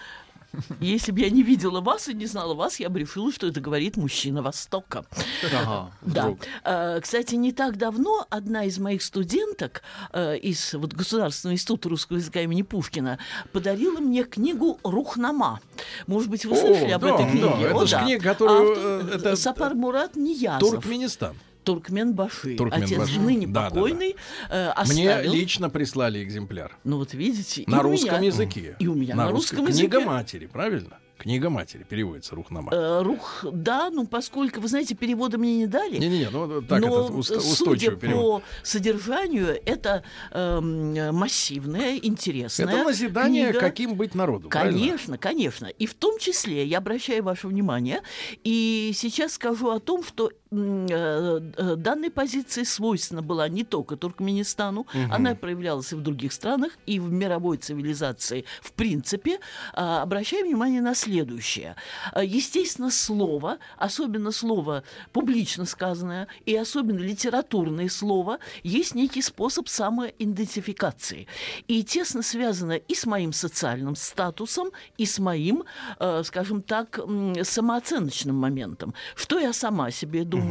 Если 0.79 1.11
бы 1.11 1.21
я 1.21 1.29
не 1.29 1.43
видела 1.43 1.81
вас 1.81 2.07
и 2.07 2.13
не 2.13 2.25
знала 2.25 2.53
вас, 2.53 2.79
я 2.79 2.89
бы 2.89 2.99
решила, 2.99 3.31
что 3.31 3.47
это 3.47 3.59
говорит 3.59 3.97
мужчина 3.97 4.41
Востока. 4.41 5.05
Ага, 5.53 5.91
Да. 6.01 6.35
Э, 6.63 6.99
Кстати, 7.01 7.35
не 7.35 7.51
так 7.51 7.77
давно 7.77 8.25
одна 8.29 8.65
из 8.65 8.77
моих 8.79 9.01
студенток 9.01 9.81
э, 10.11 10.37
из 10.37 10.73
вот, 10.73 10.93
Государственного 10.93 11.55
института 11.55 11.89
русского 11.89 12.17
языка 12.17 12.41
имени 12.41 12.61
Пушкина 12.61 13.17
подарила 13.51 13.99
мне 13.99 14.23
книгу 14.23 14.79
«Рухнама». 14.83 15.59
Может 16.07 16.29
быть, 16.29 16.45
вы 16.45 16.53
О, 16.53 16.55
слышали 16.55 16.91
об 16.91 17.01
да, 17.01 17.15
этой 17.15 17.25
да, 17.25 17.31
книге? 17.31 17.65
это 17.67 17.75
О, 17.75 17.85
ж 17.85 17.91
да. 17.91 18.03
книга, 18.03 18.23
которую, 18.23 18.71
Автор 18.71 18.85
э, 19.11 19.15
это- 19.17 19.35
Сапар 19.35 19.73
Мурат 19.75 20.15
Ниязов. 20.15 20.59
Туркменистан. 20.69 21.35
Туркменбаши. 21.63 22.55
Туркменбаши. 22.55 22.95
Отец 22.95 23.15
ныне 23.17 23.47
Да, 23.47 23.53
да, 23.53 23.69
да. 23.69 23.75
покойный 23.75 24.15
э, 24.49 24.71
Мне 24.87 25.09
оставил. 25.11 25.33
лично 25.33 25.69
прислали 25.69 26.23
экземпляр. 26.23 26.77
Ну 26.83 26.97
вот 26.97 27.13
видите. 27.13 27.63
На 27.67 27.81
русском 27.81 28.17
меня- 28.17 28.27
языке. 28.27 28.75
И 28.79 28.87
у 28.87 28.95
меня 28.95 29.15
на, 29.15 29.29
русском 29.29 29.65
Книга 29.65 29.97
языке. 29.97 29.99
матери, 30.05 30.45
правильно? 30.47 30.99
Книга 31.15 31.49
матери 31.49 31.83
переводится 31.87 32.35
Рухнама. 32.35 32.73
Э, 32.73 33.01
рух, 33.01 33.45
да, 33.49 33.89
ну 33.91 34.05
поскольку, 34.05 34.59
вы 34.59 34.67
знаете, 34.67 34.93
перевода 34.93 35.37
мне 35.37 35.55
не 35.57 35.67
дали. 35.67 35.97
Не-не-не, 35.97 36.29
ну 36.29 36.61
так 36.61 36.81
но 36.81 36.87
это 36.87 37.13
уст- 37.13 37.27
судя 37.29 37.39
устойчивый 37.39 37.97
перевод. 37.97 38.41
по 38.43 38.67
содержанию, 38.67 39.57
это 39.65 40.03
эм, 40.31 41.15
массивная, 41.15 41.95
интересная 41.97 42.67
Это 42.67 42.83
назидание, 42.83 43.51
книга. 43.51 43.59
каким 43.59 43.95
быть 43.95 44.15
народу. 44.15 44.49
правильно? 44.49 44.77
Конечно, 44.79 45.17
конечно. 45.17 45.67
И 45.67 45.85
в 45.85 45.93
том 45.93 46.19
числе 46.19 46.65
я 46.65 46.79
обращаю 46.79 47.23
ваше 47.23 47.47
внимание, 47.47 48.01
и 48.43 48.91
сейчас 48.93 49.33
скажу 49.33 49.69
о 49.69 49.79
том, 49.79 50.03
что 50.03 50.27
э, 50.27 50.31
э, 50.33 50.42
данной 50.53 52.09
позиции 52.09 52.63
свойственна 52.63 53.21
была 53.21 53.47
не 53.49 53.63
только 53.63 53.95
Туркменистану, 53.95 54.87
она 55.11 55.35
проявлялась 55.35 55.91
и 55.91 55.95
в 55.95 56.01
других 56.01 56.33
странах, 56.33 56.73
и 56.85 56.99
в 56.99 57.11
мировой 57.11 57.57
цивилизации 57.57 58.45
в 58.61 58.71
принципе. 58.73 59.39
А, 59.73 60.01
Обращаю 60.03 60.45
внимание 60.45 60.81
на 60.81 60.95
следующее. 60.95 61.75
А, 62.11 62.23
Естественно, 62.23 62.91
слово, 62.91 63.57
особенно 63.77 64.31
слово 64.31 64.83
публично 65.11 65.65
сказанное, 65.65 66.27
и 66.45 66.55
особенно 66.55 66.99
литературное 66.99 67.89
слово, 67.89 68.39
есть 68.63 68.95
некий 68.95 69.21
способ 69.21 69.67
самоидентификации. 69.67 71.27
И 71.67 71.83
тесно 71.83 72.21
связано 72.21 72.73
и 72.73 72.95
с 72.95 73.05
моим 73.05 73.33
социальным 73.33 73.95
статусом, 73.95 74.71
и 74.97 75.05
с 75.05 75.19
моим, 75.19 75.63
э, 75.99 76.23
скажем 76.23 76.61
так, 76.61 76.99
самооценочным 77.43 78.35
моментом. 78.35 78.93
Что 79.15 79.39
я 79.39 79.53
сама 79.53 79.91
себе 79.91 80.23
думаю, 80.23 80.42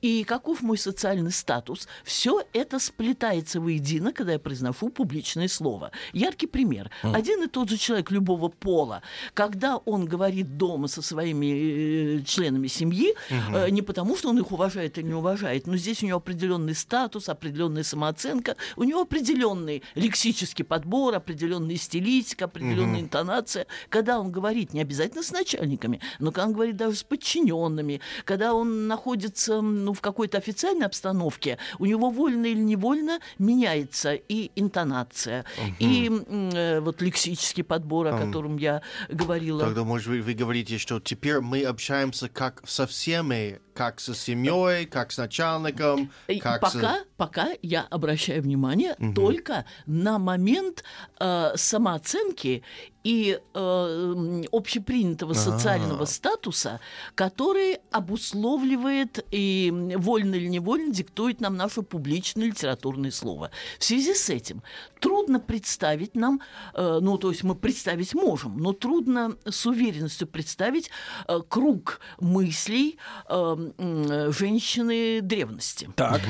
и 0.00 0.24
каков 0.24 0.62
мой 0.62 0.78
социальный 0.78 1.32
статус. 1.32 1.88
Все 2.04 2.42
это 2.52 2.78
сплетается 2.78 3.60
воедино, 3.60 4.12
когда 4.12 4.32
я 4.32 4.38
произношу 4.38 4.88
публичное 4.88 5.48
слово. 5.48 5.90
Яркий 6.12 6.46
пример. 6.46 6.90
Один 7.02 7.42
и 7.42 7.46
тот 7.46 7.68
же 7.68 7.76
человек 7.76 8.10
любого 8.10 8.48
пола, 8.48 9.02
когда 9.34 9.76
он 9.76 10.06
говорит 10.06 10.56
дома 10.56 10.88
со 10.88 11.02
своими 11.02 12.18
э, 12.18 12.22
членами 12.22 12.66
семьи, 12.66 13.14
э, 13.30 13.70
не 13.70 13.82
потому, 13.82 14.16
что 14.16 14.28
он 14.30 14.38
их 14.38 14.52
уважает 14.52 14.98
или 14.98 15.06
не 15.06 15.14
уважает, 15.14 15.66
но 15.66 15.76
здесь 15.76 16.02
у 16.02 16.06
него 16.06 16.18
определенный 16.18 16.74
статус, 16.74 17.28
определенная 17.28 17.82
самооценка, 17.82 18.56
у 18.76 18.84
него 18.84 19.02
определенный 19.02 19.82
лексический 19.94 20.64
подбор, 20.64 21.14
определенная 21.14 21.76
стилистика, 21.76 22.46
определенная 22.46 23.00
интонация. 23.00 23.66
Когда 23.88 24.20
он 24.20 24.30
говорит, 24.30 24.72
не 24.72 24.80
обязательно 24.80 25.22
с 25.22 25.32
начальниками, 25.32 26.00
но 26.18 26.32
когда 26.32 26.46
он 26.46 26.52
говорит 26.52 26.76
даже 26.76 26.96
с 26.96 27.02
подчиненными, 27.02 28.00
когда 28.24 28.54
он 28.54 28.86
находится 28.86 29.29
ну, 29.48 29.92
в 29.92 30.00
какой-то 30.00 30.38
официальной 30.38 30.86
обстановке, 30.86 31.58
у 31.78 31.86
него 31.86 32.10
вольно 32.10 32.46
или 32.46 32.60
невольно 32.60 33.20
меняется 33.38 34.14
и 34.14 34.50
интонация, 34.56 35.44
и 35.78 36.06
м, 36.06 36.50
э, 36.52 36.80
вот 36.80 37.02
лексический 37.02 37.64
подбор, 37.64 38.08
о 38.08 38.18
котором 38.18 38.56
я 38.56 38.82
говорила. 39.08 39.60
Тогда, 39.60 39.84
может, 39.84 40.06
вы, 40.08 40.20
вы 40.22 40.34
говорите, 40.34 40.78
что 40.78 41.00
теперь 41.00 41.40
мы 41.40 41.62
общаемся 41.62 42.28
как 42.28 42.62
со 42.66 42.86
всеми, 42.86 43.60
как 43.74 44.00
со 44.00 44.14
семьей, 44.14 44.86
как 44.86 45.12
с 45.12 45.18
начальником, 45.18 46.10
как 46.40 46.60
пока, 46.60 46.96
с... 46.96 47.04
пока 47.16 47.48
я 47.62 47.82
обращаю 47.90 48.42
внимание 48.42 48.96
только 49.14 49.64
на 49.86 50.18
момент 50.18 50.84
э, 51.18 51.52
самооценки 51.56 52.62
и 53.02 53.38
э, 53.54 54.42
общепринятого 54.52 55.32
социального 55.32 56.04
статуса, 56.04 56.80
который 57.14 57.78
обусловливает 57.90 59.24
и 59.30 59.72
вольно 59.96 60.34
или 60.34 60.48
невольно 60.48 60.92
диктует 60.92 61.40
нам 61.40 61.56
наше 61.56 61.82
публичное 61.82 62.48
литературное 62.48 63.10
слово. 63.10 63.50
В 63.78 63.84
связи 63.84 64.14
с 64.14 64.28
этим 64.28 64.62
трудно 65.00 65.40
представить 65.40 66.14
нам, 66.14 66.40
э, 66.74 66.98
ну 67.00 67.16
то 67.16 67.30
есть 67.30 67.42
мы 67.42 67.54
представить 67.54 68.14
можем, 68.14 68.58
но 68.58 68.72
трудно 68.72 69.36
с 69.46 69.64
уверенностью 69.64 70.28
представить 70.28 70.90
э, 71.26 71.40
круг 71.48 72.00
мыслей 72.20 72.98
э, 73.28 73.69
женщины 74.32 75.20
древности. 75.22 75.88
Так. 75.96 76.20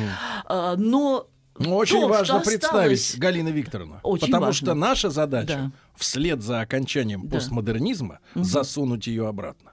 А, 0.46 0.76
но 0.76 1.26
Ну, 1.58 1.76
очень 1.76 2.00
то, 2.00 2.08
важно 2.08 2.40
что 2.40 2.50
представить, 2.50 2.98
осталось- 3.00 3.16
Галина 3.18 3.48
Викторовна. 3.48 4.00
Очень 4.02 4.26
потому 4.26 4.46
важно. 4.46 4.66
что 4.66 4.74
наша 4.74 5.10
задача 5.10 5.46
Да. 5.46 5.70
вслед 5.96 6.42
за 6.42 6.60
окончанием 6.62 7.28
Да. 7.28 7.36
постмодернизма 7.36 8.20
засунуть 8.34 9.06
ее 9.06 9.28
обратно 9.28 9.72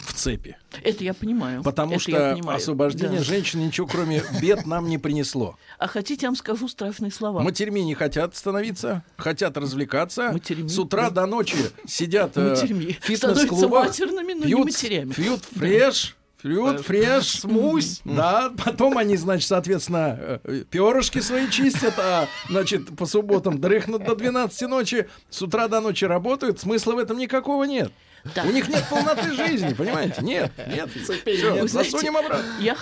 в 0.00 0.14
цепи. 0.14 0.56
Это 0.82 1.04
я 1.04 1.14
понимаю. 1.14 1.62
Потому 1.62 1.92
Это 1.92 2.00
что 2.00 2.32
понимаю. 2.34 2.56
освобождение 2.56 3.18
Да. 3.20 3.24
женщин 3.24 3.64
ничего 3.64 3.86
кроме 3.86 4.22
бед 4.40 4.66
нам 4.66 4.88
не 4.88 4.98
принесло. 4.98 5.56
А 5.78 5.86
хотите, 5.86 6.22
я 6.26 6.28
вам 6.30 6.36
скажу 6.36 6.66
страшные 6.68 7.12
слова? 7.12 7.40
Матерьми 7.42 7.84
не 7.84 7.94
хотят 7.94 8.34
становиться, 8.34 9.04
хотят 9.16 9.56
развлекаться. 9.56 10.32
Матерьми, 10.32 10.68
С 10.68 10.78
утра 10.78 11.08
да. 11.10 11.22
до 11.22 11.26
ночи 11.26 11.56
сидят 11.86 12.36
э, 12.36 12.54
в 12.54 13.04
фитнес-клубах. 13.04 13.94
пьют. 13.96 15.14
Пьют 15.14 15.44
фреш. 15.56 16.16
Пьют 16.42 16.80
фреш, 16.80 17.26
смусь, 17.40 18.00
да, 18.04 18.52
потом 18.64 18.98
они, 18.98 19.16
значит, 19.16 19.48
соответственно, 19.48 20.40
э, 20.44 20.64
перышки 20.68 21.20
свои 21.20 21.48
чистят, 21.48 21.94
а, 21.98 22.26
значит, 22.48 22.96
по 22.96 23.06
субботам 23.06 23.60
дрыхнут 23.60 24.04
до 24.04 24.16
12 24.16 24.68
ночи, 24.68 25.08
с 25.30 25.40
утра 25.40 25.68
до 25.68 25.80
ночи 25.80 26.04
работают, 26.04 26.60
смысла 26.60 26.94
в 26.94 26.98
этом 26.98 27.18
никакого 27.18 27.64
нет. 27.64 27.92
Да. 28.34 28.44
У 28.44 28.50
них 28.52 28.68
нет 28.68 28.84
полноты 28.88 29.32
жизни, 29.32 29.74
понимаете? 29.74 30.22
Нет, 30.22 30.52
нет, 30.68 30.88
цепей 31.06 31.42
нет, 31.42 31.68
знаете, 31.70 31.90
засунем 31.90 32.16
обратно. 32.16 32.44
Я 32.60 32.76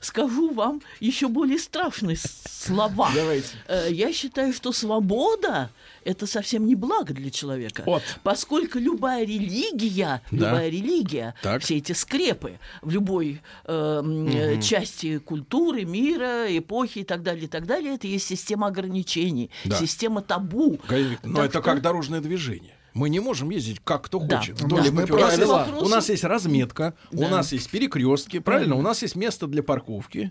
скажу 0.00 0.52
вам 0.52 0.80
еще 1.00 1.28
более 1.28 1.58
страшные 1.58 2.16
слова. 2.16 3.10
Давайте. 3.14 3.48
Э, 3.68 3.88
Я 3.90 4.12
считаю, 4.12 4.52
что 4.52 4.72
свобода 4.72 5.70
это 6.04 6.26
совсем 6.26 6.66
не 6.66 6.74
благо 6.74 7.12
для 7.12 7.30
человека. 7.30 7.82
Вот. 7.84 8.02
Поскольку 8.22 8.78
любая 8.78 9.24
религия, 9.24 10.22
Да. 10.30 10.36
любая 10.50 10.68
религия, 10.70 11.34
Так. 11.42 11.62
все 11.62 11.76
эти 11.76 11.92
скрепы 11.92 12.58
в 12.80 12.90
любой 12.90 13.42
э, 13.64 14.02
э, 14.32 14.60
части 14.62 15.18
культуры, 15.18 15.84
мира, 15.84 16.46
эпохи 16.48 17.00
и 17.00 17.04
так 17.04 17.22
далее, 17.22 17.44
и 17.44 17.48
так 17.48 17.66
далее, 17.66 17.94
это 17.96 18.06
есть 18.06 18.26
система 18.26 18.68
ограничений, 18.68 19.50
Да. 19.64 19.76
система 19.76 20.22
табу. 20.22 20.80
Но 20.88 21.36
Так 21.36 21.44
это 21.46 21.48
что- 21.50 21.62
как 21.62 21.82
дорожное 21.82 22.20
движение. 22.20 22.75
Мы 22.96 23.10
не 23.10 23.20
можем 23.20 23.50
ездить 23.50 23.80
как 23.84 24.04
кто 24.06 24.18
Да. 24.18 24.38
хочет. 24.38 24.56
Да. 24.56 24.64
Вдоль 24.64 24.90
Мы. 24.90 25.04
У 25.04 25.16
нас- 25.18 25.38
У 25.82 25.88
нас 25.88 26.08
есть 26.08 26.24
разметка, 26.24 26.94
у 27.12 27.18
Да. 27.18 27.28
нас 27.28 27.52
есть 27.52 27.70
перекрестки, 27.70 28.38
правильно? 28.38 28.74
У 28.76 28.82
нас 28.82 29.02
есть 29.02 29.16
место 29.16 29.46
для 29.46 29.62
парковки. 29.62 30.30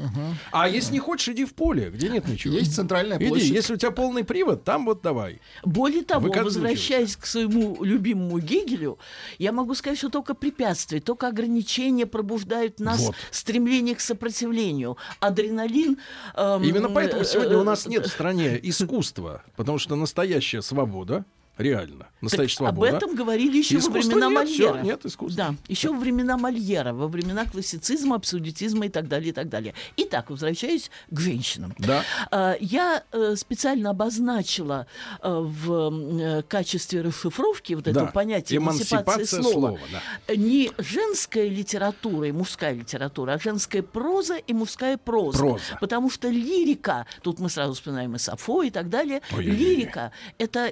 А 0.52 0.68
если 0.68 0.94
не 0.94 1.00
хочешь, 1.00 1.30
иди 1.30 1.46
в 1.46 1.54
поле, 1.54 1.92
где 1.92 2.10
нет 2.10 2.28
ничего. 2.28 2.56
Есть 2.56 2.74
центральная 2.76 3.18
Иди, 3.18 3.28
площадь. 3.28 3.50
если 3.52 3.76
у 3.76 3.78
тебя 3.78 3.92
полный 3.92 4.24
привод, 4.24 4.64
там 4.64 4.86
вот 4.86 5.02
давай. 5.04 5.40
Более 5.64 6.02
того, 6.04 6.28
возвращаясь 6.44 7.16
к 7.16 7.26
своему 7.28 7.84
любимому 7.84 8.40
Гегелю, 8.40 8.98
я 9.38 9.52
могу 9.52 9.76
сказать, 9.76 10.00
что 10.00 10.10
только 10.10 10.34
препятствия, 10.34 11.00
только 11.00 11.28
ограничения 11.28 12.06
пробуждают 12.08 12.80
нас 12.80 13.00
Вот. 13.00 13.16
стремление 13.32 13.94
к 13.96 14.00
сопротивлению. 14.02 14.98
Адреналин... 15.20 15.98
эм, 16.36 16.64
Именно 16.64 16.90
поэтому 16.90 17.22
э, 17.22 17.26
сегодня 17.26 17.58
у 17.60 17.64
нас 17.64 17.86
э, 17.86 17.90
нет 17.90 18.06
в 18.08 18.10
стране 18.10 18.60
искусства, 18.64 19.44
потому 19.56 19.78
что 19.78 19.96
настоящая 19.96 20.62
свобода, 20.62 21.26
реально, 21.58 22.06
Так 22.06 22.22
настоящая 22.22 22.66
об 22.66 22.76
свобода. 22.76 22.98
этом 22.98 23.16
говорили 23.16 23.58
еще 23.58 23.76
во 23.76 23.80
Искусства 23.82 24.02
времена 24.18 24.28
нет, 24.44 24.60
Мольера. 24.60 24.82
нет 24.82 25.06
искусства. 25.06 25.44
Да, 25.52 25.56
еще 25.68 25.90
во 25.92 26.00
времена 26.00 26.38
Мольера, 26.38 26.94
во 26.94 27.08
времена 27.08 27.46
классицизма, 27.46 28.16
абсолютизма 28.18 28.86
и 28.88 28.90
так 28.90 29.08
далее, 29.08 29.30
и 29.30 29.34
так 29.34 29.50
далее. 29.50 29.74
Итак, 29.98 30.30
возвращаюсь 30.30 30.90
к 31.10 31.20
женщинам. 31.20 31.74
Да. 31.78 32.04
А, 32.32 32.56
Я 32.60 33.04
э, 33.12 33.36
специально 33.38 33.92
обозначила 33.92 34.88
э, 35.22 35.30
в 35.30 36.20
э, 36.20 36.42
качестве 36.44 37.02
расшифровки 37.02 37.74
вот 37.74 37.88
этого 37.88 38.08
Да. 38.08 38.12
понятия 38.12 38.58
эмансипации 38.58 38.96
Эмансипация 38.96 39.42
слова, 39.44 39.78
слова, 39.78 39.80
да. 40.28 40.36
не 40.36 40.72
женская 40.78 41.48
литература 41.48 42.28
и 42.28 42.32
мужская 42.32 42.74
литература, 42.74 43.34
а 43.34 43.40
женская 43.40 43.82
проза 43.82 44.36
и 44.38 44.54
мужская 44.54 44.98
проза. 44.98 45.38
Проза. 45.38 45.62
Потому 45.80 46.10
что 46.10 46.28
лирика, 46.30 47.06
тут 47.22 47.40
мы 47.40 47.50
сразу 47.50 47.74
вспоминаем 47.74 48.16
и 48.16 48.20
Сафо 48.20 48.64
и 48.64 48.70
так 48.70 48.90
далее, 48.90 49.22
Ой-ой-ой. 49.32 49.56
лирика— 49.56 50.12
это 50.38 50.72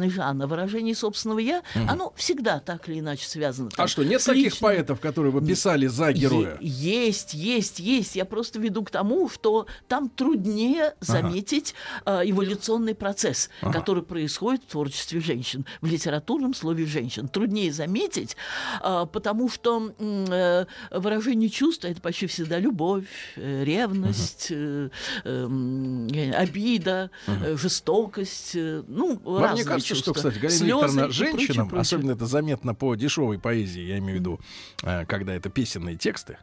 личностный 0.00 0.10
жанр, 0.10 0.46
выражение 0.46 0.94
собственного 0.94 1.38
«я», 1.38 1.62
оно 1.88 2.12
всегда 2.16 2.60
так 2.60 2.88
или 2.88 3.00
иначе 3.00 3.26
связано. 3.26 3.68
А 3.74 3.76
там 3.76 3.88
что, 3.88 4.02
нет 4.04 4.22
таких 4.24 4.52
личным- 4.54 4.60
поэтов, 4.60 5.00
которые 5.00 5.32
бы 5.32 5.44
писали 5.46 5.86
за 5.86 6.12
героя? 6.12 6.56
Е- 6.60 7.06
Есть, 7.06 7.34
есть, 7.34 7.78
есть. 7.80 8.16
Я 8.16 8.24
просто 8.24 8.58
веду 8.58 8.82
к 8.84 8.90
тому, 8.90 9.28
что 9.28 9.66
там 9.88 10.08
труднее 10.08 10.94
заметить 11.00 11.74
э, 12.06 12.22
эволюционный 12.24 12.94
процесс, 12.94 13.50
который 13.60 14.02
происходит 14.02 14.62
в 14.64 14.66
творчестве 14.72 15.20
женщин, 15.20 15.64
в 15.80 15.86
литературном 15.86 16.54
слове 16.54 16.86
женщин. 16.86 17.28
Труднее 17.28 17.72
заметить, 17.72 18.36
э, 18.82 19.06
потому 19.12 19.48
что 19.48 19.92
э, 19.98 20.64
выражение 20.90 21.50
чувства 21.50 21.88
это 21.88 22.00
почти 22.00 22.26
всегда 22.26 22.58
любовь, 22.58 23.04
э, 23.36 23.64
ревность, 23.64 24.48
э, 24.50 24.90
эм, 25.24 26.06
не 26.06 26.26
знаю, 26.30 26.42
обида, 26.42 27.10
э, 27.26 27.56
жестокость, 27.56 28.52
э, 28.54 28.82
ну, 28.86 29.18
Вам 29.24 29.42
разные 29.42 29.64
не 29.64 29.68
кажется, 29.68 29.89
чувства. 29.94 30.14
что, 30.14 30.28
кстати, 30.28 30.38
Галина 30.38 30.64
Викторовна, 30.64 31.10
женщинам, 31.10 31.68
прочее. 31.68 31.80
особенно 31.80 32.12
это 32.12 32.26
заметно 32.26 32.74
по 32.74 32.94
дешевой 32.94 33.38
поэзии, 33.38 33.82
я 33.82 33.98
имею 33.98 34.18
в 34.18 34.20
виду, 34.20 34.40
э, 34.82 35.04
когда 35.06 35.34
это 35.34 35.50
песенные 35.50 35.96
тексты, 35.96 36.38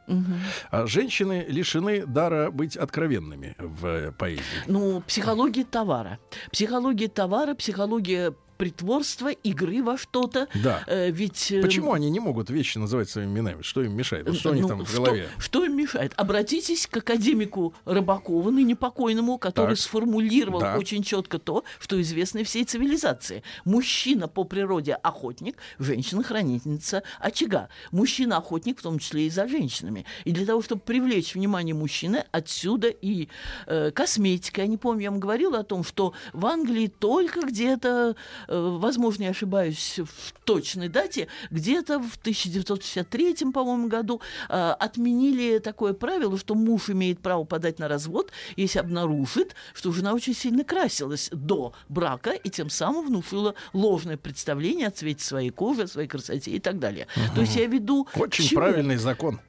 а 0.72 0.86
женщины 0.88 1.46
лишены 1.48 2.06
дара 2.06 2.52
быть 2.52 2.78
откровенными 2.78 3.56
в 3.58 3.86
э, 3.86 4.12
поэзии. 4.12 4.44
Ну, 4.68 5.02
психология 5.08 5.64
товара. 5.64 6.20
Психология 6.52 7.08
товара, 7.08 7.54
психология 7.56 8.34
притворства, 8.58 9.30
игры 9.30 9.82
во 9.84 9.98
что-то. 9.98 10.48
Да. 10.56 10.84
Э, 10.88 11.10
ведь... 11.12 11.52
э, 11.52 11.62
Почему 11.62 11.94
они 11.94 12.10
не 12.10 12.20
могут 12.20 12.50
вещи 12.50 12.78
называть 12.78 13.10
своими 13.10 13.32
именами? 13.32 13.62
Что 13.62 13.82
им 13.84 13.96
мешает? 13.96 14.28
Вот 14.28 14.38
что 14.38 14.50
у 14.52 14.54
них 14.54 14.64
ну, 14.64 14.68
там 14.70 14.86
в 14.86 14.90
что- 14.90 15.04
голове? 15.04 15.30
Что, 15.38 15.64
им 15.66 15.76
мешает? 15.78 16.14
Обратитесь 16.18 16.88
к 16.88 16.98
академику 16.98 17.74
Рыбакову, 17.86 18.52
ныне 18.52 18.76
покойному, 18.76 19.38
который 19.38 19.76
Так. 19.76 19.80
сформулировал 19.80 20.60
Так. 20.60 20.80
очень 20.80 21.04
четко 21.04 21.40
то, 21.40 21.64
что 21.80 22.02
известно 22.02 22.44
всей 22.44 22.64
цивилизации. 22.66 23.44
Мужчина 23.66 24.28
по 24.28 24.44
природе 24.44 24.94
охотник, 24.94 25.58
женщина-хранительница 25.80 27.04
очага. 27.20 27.70
Мужчина-охотник, 27.92 28.80
в 28.80 28.82
том 28.82 29.00
числе 29.00 29.28
и 29.28 29.30
за 29.30 29.48
женщинами. 29.48 30.06
И 30.26 30.32
для 30.32 30.46
того, 30.46 30.62
чтобы 30.62 30.82
привлечь 30.82 31.36
внимание 31.36 31.76
мужчины, 31.76 32.26
отсюда 32.32 32.88
и 32.90 33.28
э, 33.68 33.92
косметика. 33.92 34.62
Я 34.62 34.68
не 34.68 34.78
помню, 34.78 35.04
я 35.04 35.12
вам 35.12 35.20
говорила 35.20 35.60
о 35.60 35.64
том, 35.64 35.84
что 35.84 36.14
в 36.34 36.46
Англии 36.46 36.88
только 36.88 37.42
где-то, 37.42 38.16
возможно, 38.48 39.24
я 39.24 39.30
ошибаюсь 39.30 40.00
в 40.00 40.34
точной 40.44 40.90
дате, 40.90 41.28
где-то 41.52 42.00
в 42.00 42.16
1963, 42.18 43.52
по-моему, 43.54 43.88
году 43.88 44.22
э, 44.50 44.54
отменили 44.80 45.60
такое 45.60 45.94
правило, 45.94 46.38
что 46.38 46.56
муж 46.56 46.90
имеет 46.90 47.20
право 47.20 47.44
подать 47.44 47.80
на 47.80 47.88
развод, 47.88 48.32
если 48.56 48.80
обнаружит, 48.80 49.56
что 49.74 49.92
жена 49.92 50.14
очень 50.14 50.34
сильно 50.34 50.64
красилась 50.64 51.30
до 51.32 51.74
брака 51.90 52.32
и 52.32 52.50
тем 52.50 52.70
самым 52.70 53.08
внушила 53.08 53.56
ложное 53.74 54.18
представление 54.18 54.88
о 54.88 54.92
цвете 54.92 55.24
своей 55.24 55.50
кожи, 55.50 55.84
о 55.84 55.88
своей 55.88 56.08
красоте 56.08 56.52
и 56.52 56.60
так 56.60 56.80
далее. 56.80 57.08
То 57.36 57.42
есть 57.42 57.56
я 57.56 57.66
веду... 57.66 58.08
Очень 58.16 58.56
правильный 58.56 58.98
закон. 58.98 59.40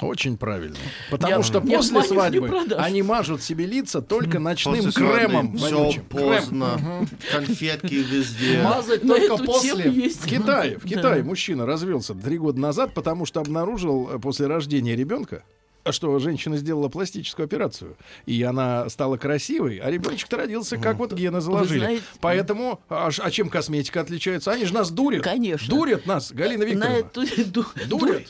Очень 0.00 0.36
правильный. 0.38 0.78
Потому 1.10 1.34
Я- 1.38 1.42
что 1.42 1.62
я 1.66 1.76
после 1.78 2.02
свадьбы 2.02 2.50
они 2.78 3.02
мажут 3.02 3.42
себе 3.42 3.66
лица 3.66 4.00
только 4.00 4.38
ночным 4.38 4.76
После 4.84 4.92
кремом. 4.92 5.56
все. 5.56 5.90
Крем. 5.92 6.04
поздно. 6.06 7.06
Конфетки 7.30 7.94
везде. 7.94 8.62
Мазать 8.62 9.04
На 9.04 9.16
только 9.16 9.44
после. 9.44 9.90
есть. 9.90 10.22
В 10.24 10.26
Китае, 10.26 10.78
в 10.78 10.82
Да. 10.82 10.88
Китае 10.88 11.22
мужчина 11.22 11.66
развелся 11.66 12.14
три 12.14 12.38
года 12.38 12.58
назад, 12.60 12.94
потому 12.94 13.26
что 13.26 13.40
обнаружил 13.40 14.08
э, 14.12 14.18
после 14.18 14.46
рождения 14.46 14.96
ребенка, 14.96 15.42
что 15.90 16.18
женщина 16.18 16.56
сделала 16.56 16.88
пластическую 16.88 17.44
операцию, 17.44 17.96
и 18.26 18.42
она 18.42 18.88
стала 18.88 19.16
красивой, 19.16 19.78
а 19.78 19.90
ребеночек-то 19.90 20.36
родился, 20.36 20.76
как 20.76 20.96
вот 20.98 21.12
гены 21.12 21.40
заложили. 21.40 21.78
знаете- 21.78 22.02
Поэтому, 22.20 22.80
а, 22.88 23.08
а 23.18 23.30
чем 23.30 23.48
косметика 23.48 24.00
отличается? 24.00 24.52
Они 24.52 24.64
же 24.66 24.74
нас 24.74 24.90
дурят. 24.90 25.22
Конечно. 25.24 25.68
Дурят 25.68 26.06
нас, 26.06 26.32
Галина 26.32 26.64
На 26.64 26.68
Викторовна. 26.68 26.98
эту 26.98 27.50
ду- 27.50 27.66
Дурят. 27.86 28.22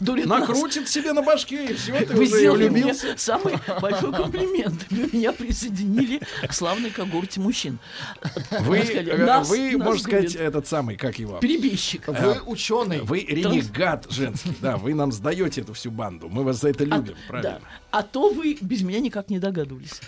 дурят 0.00 0.26
нас. 0.26 0.40
Накрутит 0.40 0.88
себе 0.88 1.12
на 1.12 1.22
башке, 1.22 1.66
и 1.66 1.74
все, 1.74 2.00
ты 2.00 2.14
Вы 2.14 2.24
уже 2.26 2.70
мне 2.70 2.94
самый 3.16 3.54
большой 3.80 4.12
комплимент. 4.12 4.86
Вы 4.90 5.08
меня 5.12 5.32
присоединили 5.32 6.20
к 6.46 6.52
славной 6.52 6.90
когорте 6.90 7.40
мужчин. 7.40 7.78
Вы, 8.60 8.78
э, 8.78 9.16
нас- 9.24 9.48
вы 9.48 9.72
нас 9.76 9.84
можно 9.86 10.02
сказать, 10.02 10.32
дурят. 10.32 10.48
этот 10.48 10.66
самый, 10.66 10.96
как 10.96 11.18
его? 11.18 11.38
Перебежчик. 11.38 12.08
Вы 12.08 12.40
ученый. 12.46 13.00
Вы 13.00 13.20
ренегат 13.20 14.06
женский, 14.10 14.56
да, 14.60 14.76
вы 14.76 14.94
нам 14.94 15.12
сдаете 15.12 15.60
эту 15.60 15.72
всю 15.72 15.90
банду. 15.90 16.28
Мы 16.28 16.42
вас 16.44 16.60
за 16.60 16.70
это 16.70 16.84
А- 16.90 16.95
любим, 16.98 17.16
правильно? 17.28 17.60
да. 17.60 17.66
А 17.90 18.02
то 18.02 18.28
вы 18.30 18.58
без 18.60 18.82
меня 18.82 19.00
никак 19.00 19.30
не 19.30 19.38
догадывались. 19.38 20.00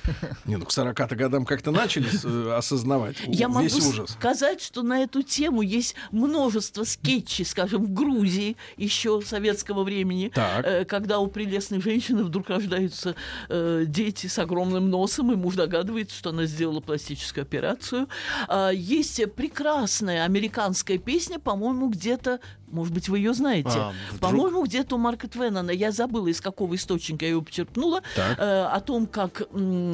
Не, 0.45 0.57
ну 0.57 0.67
к 0.67 0.73
40 0.73 0.95
годам 1.17 1.47
как-то 1.47 1.71
начали 1.71 2.09
э, 2.25 2.55
осознавать 2.57 3.17
Я 3.27 3.49
могу 3.49 3.67
ужас. 3.67 4.11
сказать, 4.11 4.61
что 4.61 4.83
на 4.83 5.03
эту 5.03 5.23
тему 5.23 5.63
есть 5.63 5.95
множество 6.11 6.85
скетчей, 6.85 7.45
скажем, 7.45 7.87
в 7.87 7.95
Грузии 7.95 8.57
еще 8.77 9.23
советского 9.23 9.85
времени, 9.85 10.31
э, 10.35 10.85
когда 10.85 11.19
у 11.19 11.29
прелестной 11.29 11.81
женщины 11.81 12.25
вдруг 12.25 12.51
рождаются 12.51 13.15
э, 13.49 13.85
дети 13.87 14.27
с 14.27 14.39
огромным 14.39 14.91
носом, 14.91 15.33
и 15.33 15.37
муж 15.37 15.55
догадывается, 15.55 16.17
что 16.17 16.31
она 16.31 16.45
сделала 16.45 16.81
пластическую 16.81 17.43
операцию. 17.43 18.09
А, 18.49 18.71
есть 18.71 19.21
прекрасная 19.35 20.25
американская 20.25 20.99
песня, 20.99 21.39
по-моему, 21.39 21.89
где-то, 21.89 22.41
может 22.71 22.93
быть, 22.93 23.09
вы 23.09 23.19
ее 23.19 23.35
знаете, 23.35 23.69
А, 23.75 23.93
вдруг? 24.13 24.21
по-моему, 24.21 24.65
где-то 24.65 24.95
у 24.97 24.99
Марка 24.99 25.29
Твеннона, 25.29 25.71
я 25.71 25.93
забыла, 25.93 26.29
из 26.29 26.41
какого 26.41 26.75
источника 26.75 27.25
я 27.25 27.33
ее 27.33 27.43
почерпнула, 27.43 28.03
Так. 28.15 28.39
э, 28.39 28.63
о 28.65 28.81
том, 28.81 29.07
как 29.07 29.43
э, 29.53 29.93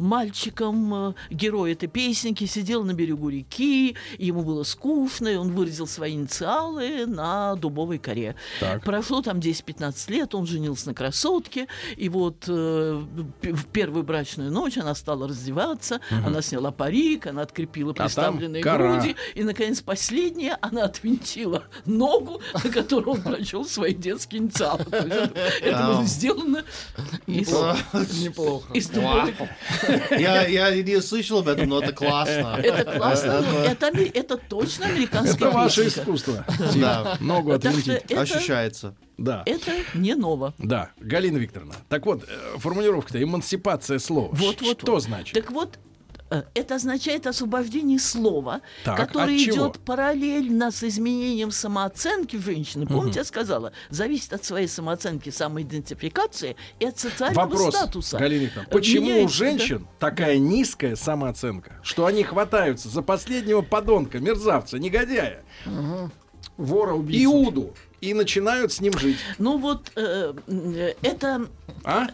мальчиком 0.00 0.94
э, 0.94 1.14
герой 1.30 1.72
этой 1.72 1.88
песенки 1.88 2.44
сидел 2.44 2.84
на 2.84 2.92
берегу 2.94 3.28
реки, 3.28 3.96
ему 4.18 4.42
было 4.42 4.62
скучно, 4.62 5.28
и 5.28 5.36
он 5.36 5.52
выразил 5.52 5.86
свои 5.86 6.12
инициалы 6.14 7.06
на 7.06 7.54
дубовой 7.56 7.98
коре. 7.98 8.34
Так. 8.60 8.84
Прошло 8.84 9.22
там 9.22 9.38
10-15 9.38 10.10
лет, 10.12 10.34
он 10.34 10.46
женился 10.46 10.88
на 10.88 10.94
красотке, 10.94 11.66
и 11.96 12.08
вот 12.08 12.44
э, 12.48 13.02
в 13.42 13.66
первую 13.66 14.04
брачную 14.04 14.50
ночь 14.50 14.78
она 14.78 14.94
стала 14.94 15.28
раздеваться, 15.28 16.00
она 16.24 16.42
сняла 16.42 16.70
парик, 16.70 17.26
она 17.26 17.42
открепила 17.42 17.92
А 17.92 17.94
приставленные 18.04 18.62
груди, 18.62 19.16
и, 19.34 19.42
наконец, 19.44 19.80
последняя, 19.80 20.58
она 20.60 20.84
отвинтила 21.12 21.64
ногу, 21.84 22.40
на 22.52 22.70
которую 22.70 23.16
он 23.16 23.22
прочел 23.22 23.64
свои 23.64 23.94
детские 23.94 24.42
инициалы. 24.42 24.84
Это 24.90 25.86
было 25.86 26.04
сделано 26.04 26.64
из, 27.26 27.48
Неплохо. 28.22 28.74
Я, 30.10 30.46
я 30.46 30.82
не 30.82 31.00
слышал 31.00 31.40
об 31.40 31.48
этом, 31.48 31.68
но 31.68 31.80
это 31.80 31.92
классно. 31.92 32.58
Это 32.62 32.92
классно. 32.96 33.42
ну, 33.42 33.58
Это, 33.58 33.86
это 33.86 34.36
точно 34.36 34.86
американская 34.86 35.48
Это 35.48 35.50
ваше 35.50 35.86
искусство. 35.86 36.44
Да. 36.74 37.16
Ногу 37.20 37.52
отвинтить. 37.52 38.12
Ощущается. 38.12 38.94
Да. 39.18 39.42
это 39.46 39.72
не 39.94 40.14
ново. 40.14 40.52
Да, 40.58 40.90
Галина 40.98 41.36
Викторовна. 41.36 41.74
Так 41.88 42.06
вот, 42.06 42.24
э, 42.24 42.58
формулировка-то 42.58 43.22
эмансипация 43.22 44.00
слова. 44.00 44.30
Вот, 44.32 44.60
вот, 44.62 44.80
Что 44.80 44.92
вот. 44.92 45.02
значит? 45.02 45.34
Так 45.34 45.52
вот, 45.52 45.78
это 46.54 46.76
означает 46.76 47.26
освобождение 47.26 47.98
слова, 47.98 48.60
Так, 48.84 48.96
которое 48.96 49.36
идет 49.36 49.80
параллельно 49.80 50.70
с 50.70 50.82
изменением 50.84 51.50
самооценки 51.50 52.36
женщины. 52.36 52.86
Помните, 52.86 53.20
я 53.20 53.24
сказала, 53.24 53.72
зависит 53.90 54.32
от 54.32 54.44
своей 54.44 54.68
самооценки, 54.68 55.30
самоидентификации 55.30 56.56
и 56.78 56.86
от 56.86 56.98
социального 56.98 57.48
Вопрос, 57.48 57.74
статуса. 57.74 58.18
Галина 58.18 58.52
Э, 58.56 58.70
почему 58.70 59.06
у 59.06 59.10
меняется, 59.10 59.36
женщин 59.36 59.88
такая 59.98 60.38
низкая 60.38 60.96
самооценка, 60.96 61.78
что 61.82 62.06
они 62.06 62.22
хватаются 62.22 62.88
за 62.88 63.02
последнего 63.02 63.62
подонка, 63.62 64.18
мерзавца, 64.18 64.78
негодяя, 64.78 65.44
Вора 66.56 66.94
убийцу. 66.94 67.24
Иуду, 67.24 67.74
и 68.02 68.12
начинают 68.14 68.72
с 68.72 68.80
ним 68.80 68.98
жить? 68.98 69.16
Ну 69.38 69.56
вот, 69.56 69.92
э, 69.96 70.34
э, 70.46 70.94
это 71.02 71.46
А? 71.84 72.08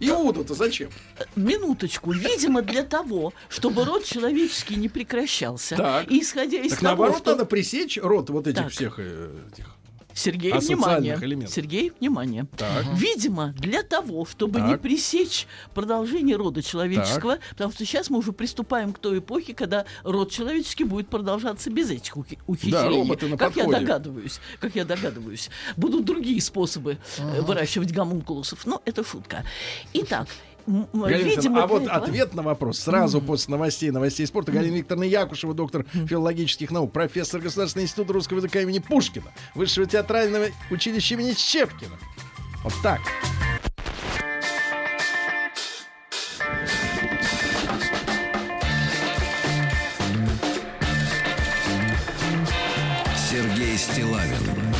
Иуду-то 0.00 0.54
зачем? 0.54 0.90
Минуточку. 1.36 2.10
Видимо, 2.12 2.62
для 2.62 2.82
того, 2.82 3.32
чтобы 3.48 3.84
род 3.84 4.04
человеческий 4.04 4.76
не 4.76 4.88
прекращался. 4.88 5.76
Так. 5.76 6.10
И 6.10 6.20
исходя 6.20 6.58
из 6.58 6.70
Так 6.72 6.80
того, 6.80 6.88
наоборот, 6.88 7.18
что... 7.18 7.30
надо 7.32 7.44
пресечь 7.44 7.98
род 8.02 8.30
вот 8.30 8.46
этих 8.46 8.62
Так. 8.62 8.72
всех 8.72 8.94
э, 8.98 9.30
этих. 9.52 9.66
Сергей, 10.14 10.52
внимание. 10.52 11.18
элементов. 11.20 11.54
Сергей, 11.54 11.92
внимание. 12.00 12.46
Так. 12.56 12.84
Видимо, 12.94 13.52
для 13.58 13.82
того, 13.82 14.24
чтобы 14.24 14.60
не 14.60 14.72
Так. 14.72 14.80
пресечь 14.82 15.46
продолжение 15.74 16.36
рода 16.36 16.62
человеческого, 16.62 17.38
потому 17.50 17.72
что 17.72 17.84
сейчас 17.84 18.10
мы 18.10 18.18
уже 18.18 18.32
приступаем 18.32 18.92
к 18.92 18.98
той 18.98 19.18
эпохе, 19.18 19.54
когда 19.54 19.84
род 20.04 20.30
человеческий 20.30 20.84
будет 20.84 21.08
продолжаться 21.08 21.70
без 21.70 21.90
этих 21.90 22.16
ухи- 22.16 22.38
ухищрений. 22.46 22.88
роботы 23.02 23.26
на 23.28 23.36
как 23.36 23.56
я 23.56 23.64
подходе. 23.64 23.80
догадываюсь, 23.86 24.40
как 24.60 24.74
я 24.74 24.84
догадываюсь, 24.84 25.50
будут 25.76 26.04
другие 26.04 26.40
способы 26.40 26.98
э, 27.18 27.40
выращивать 27.42 27.92
гомункулусов. 27.92 28.66
Но 28.66 28.80
это 28.84 29.04
шутка. 29.04 29.44
Итак, 29.92 30.28
Галина 30.66 31.28
видимо, 31.28 31.60
Викторовна, 31.60 31.62
а 31.62 31.66
вот 31.66 31.88
ответ 31.88 32.34
на 32.34 32.42
вопрос 32.42 32.78
сразу 32.80 33.20
после 33.20 33.52
новостей, 33.52 33.90
новостей 33.90 34.26
спорта. 34.26 34.52
Галина 34.52 34.76
Викторовна 34.76 35.04
Якушева, 35.04 35.54
доктор 35.54 35.84
филологических 35.92 36.70
наук, 36.70 36.92
профессор 36.92 37.40
Государственного 37.40 37.84
института 37.84 38.12
русского 38.12 38.38
языка 38.38 38.60
имени 38.60 38.78
Пушкина, 38.78 39.26
Высшего 39.54 39.86
театрального 39.86 40.46
училища 40.70 41.14
имени 41.14 41.34
Щепкина. 41.34 41.96
Вот 42.62 42.74
так. 42.82 43.00
Сергей 53.30 53.76
Стилавин 53.76 54.73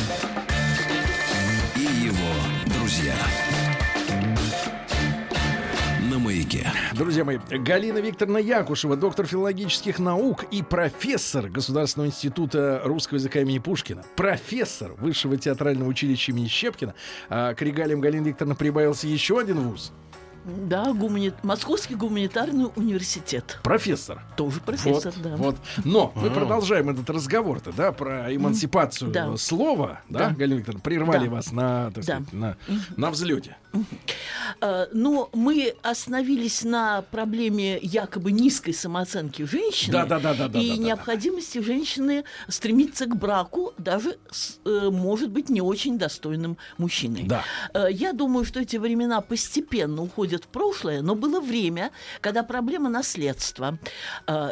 Друзья 6.95 7.25
мои, 7.25 7.39
Галина 7.51 7.97
Викторовна 7.97 8.37
Якушева, 8.37 8.95
доктор 8.95 9.25
филологических 9.25 9.99
наук 9.99 10.45
и 10.49 10.63
профессор 10.63 11.49
Государственного 11.49 12.07
института 12.07 12.81
русского 12.85 13.17
языка 13.17 13.41
имени 13.41 13.59
Пушкина, 13.59 14.03
профессор 14.15 14.93
Высшего 14.93 15.35
театрального 15.35 15.89
училища 15.89 16.31
имени 16.31 16.47
Щепкина. 16.47 16.93
А 17.27 17.53
к 17.53 17.61
регалиям 17.61 17.99
Галины 17.99 18.27
Викторовны 18.29 18.55
прибавился 18.55 19.07
еще 19.07 19.37
один 19.39 19.59
вуз. 19.59 19.91
Да, 20.45 20.93
гумани... 20.93 21.33
Московский 21.41 21.95
гуманитарный 21.95 22.69
университет. 22.75 23.59
Профессор. 23.63 24.21
Тоже 24.37 24.61
профессор, 24.61 25.11
вот, 25.15 25.23
да. 25.23 25.35
вот. 25.37 25.55
Но 25.83 26.13
мы 26.15 26.29
продолжаем 26.29 26.89
этот 26.91 27.09
разговор-то, 27.09 27.73
да, 27.73 27.91
про 27.91 28.33
эмансипацию 28.33 29.11
Да. 29.11 29.35
слова, 29.37 30.01
да, 30.07 30.29
Да. 30.29 30.35
Галина 30.35 30.59
Викторовна, 30.59 30.81
прервали 30.81 31.25
Да. 31.25 31.31
вас 31.31 31.51
на, 31.51 31.85
так 31.85 31.95
Да. 31.95 32.01
сказать, 32.03 32.31
на, 32.33 32.57
на 32.95 33.09
взлете. 33.09 33.57
Э, 34.61 34.87
Но 34.93 35.29
мы 35.33 35.75
остановились 35.81 36.63
на 36.63 37.01
проблеме 37.01 37.77
якобы 37.81 38.31
низкой 38.31 38.73
самооценки 38.73 39.43
женщины 39.43 39.91
Да, 39.93 40.05
да, 40.05 40.19
да, 40.19 40.33
да, 40.33 40.47
да, 40.47 40.59
и 40.59 40.69
да, 40.69 40.75
да, 40.75 40.81
необходимости 40.83 41.59
женщины 41.59 42.23
стремиться 42.47 43.05
к 43.05 43.15
браку 43.15 43.73
даже 43.77 44.17
с, 44.31 44.59
э, 44.65 44.89
может 44.91 45.29
быть 45.29 45.49
не 45.49 45.61
очень 45.61 45.97
достойным 45.97 46.57
мужчиной. 46.77 47.23
Да. 47.23 47.43
Э, 47.73 47.87
Я 47.91 48.13
думаю, 48.13 48.45
что 48.45 48.59
эти 48.59 48.77
времена 48.77 49.21
постепенно 49.21 50.01
уходят 50.01 50.45
в 50.45 50.47
прошлое, 50.47 51.01
но 51.01 51.15
было 51.15 51.39
время, 51.39 51.91
когда 52.21 52.43
проблема 52.43 52.89
наследства 52.89 53.77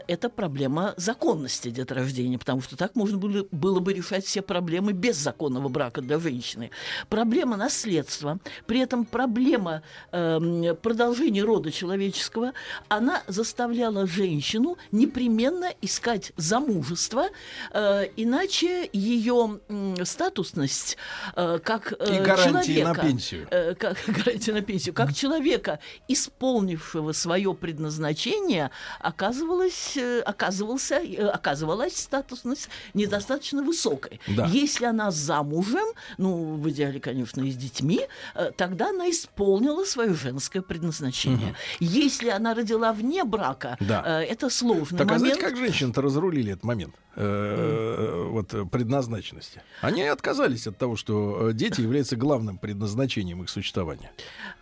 это 0.07 0.29
проблема 0.29 0.93
законности 0.97 1.69
деторождения, 1.69 2.37
потому 2.37 2.61
что 2.61 2.75
так 2.77 2.95
можно 2.95 3.17
было, 3.17 3.45
было 3.51 3.79
бы 3.79 3.93
решать 3.93 4.25
все 4.25 4.41
проблемы 4.41 4.93
без 4.93 5.17
законного 5.17 5.69
брака 5.69 6.01
для 6.01 6.19
женщины. 6.19 6.71
Проблема 7.09 7.57
наследства, 7.57 8.39
при 8.65 8.79
этом 8.79 9.05
проблема 9.13 9.83
эм, 10.11 10.75
продолжения 10.81 11.43
рода 11.43 11.71
человеческого, 11.71 12.53
она 12.89 13.21
заставляла 13.27 14.07
женщину 14.07 14.77
непременно 14.91 15.69
искать 15.81 16.31
замужество, 16.35 17.25
э, 17.71 18.05
иначе 18.17 18.89
ее 18.91 19.59
м, 19.69 20.03
статусность 20.03 20.97
э, 21.35 21.59
как 21.63 21.93
э, 21.99 22.17
И 22.17 22.19
гарантии 22.21 22.53
на 22.55 22.63
человека, 22.63 23.01
пенсию. 23.01 23.47
э, 23.51 23.75
как 23.75 23.97
гарантии 24.07 24.51
на 24.51 24.61
пенсию, 24.61 24.95
как 24.95 25.13
человека, 25.13 25.79
исполнившего 26.07 27.11
свое 27.11 27.53
предназначение, 27.53 28.71
оказывалась, 28.99 29.95
э, 29.95 30.21
оказывался, 30.21 30.95
э, 30.95 31.27
оказывалась 31.27 31.95
статусность 31.97 32.69
недостаточно 32.95 33.61
высокой. 33.61 34.19
Да. 34.27 34.47
Если 34.47 34.85
она 34.85 35.11
замужем, 35.11 35.85
ну, 36.17 36.55
в 36.55 36.67
идеале, 36.71 36.99
конечно, 36.99 37.41
и 37.41 37.51
с 37.51 37.55
детьми, 37.55 38.01
э, 38.33 38.51
тогда 38.57 38.89
она 38.89 39.02
исполнила 39.09 39.85
свое 39.85 40.13
женское 40.13 40.61
предназначение. 40.61 41.55
Если 41.79 42.29
она 42.29 42.53
родила 42.53 42.93
вне 42.93 43.23
брака, 43.23 43.77
Да. 43.79 44.21
э, 44.21 44.25
это 44.25 44.49
сложный 44.49 44.97
Так 44.97 45.07
а 45.07 45.13
момент. 45.13 45.19
знаете, 45.35 45.41
как 45.41 45.57
женщины-то 45.57 46.01
разрулили 46.01 46.51
этот 46.53 46.63
момент? 46.63 46.95
э, 47.15 48.27
вот 48.31 48.53
э, 48.53 48.65
предназначенности. 48.65 49.61
Они 49.81 50.01
отказались 50.03 50.65
от 50.67 50.77
того, 50.77 50.95
что 50.95 51.49
э, 51.49 51.53
дети 51.53 51.81
являются 51.81 52.15
главным 52.15 52.57
предназначением 52.57 53.43
их 53.43 53.49
существования. 53.49 54.11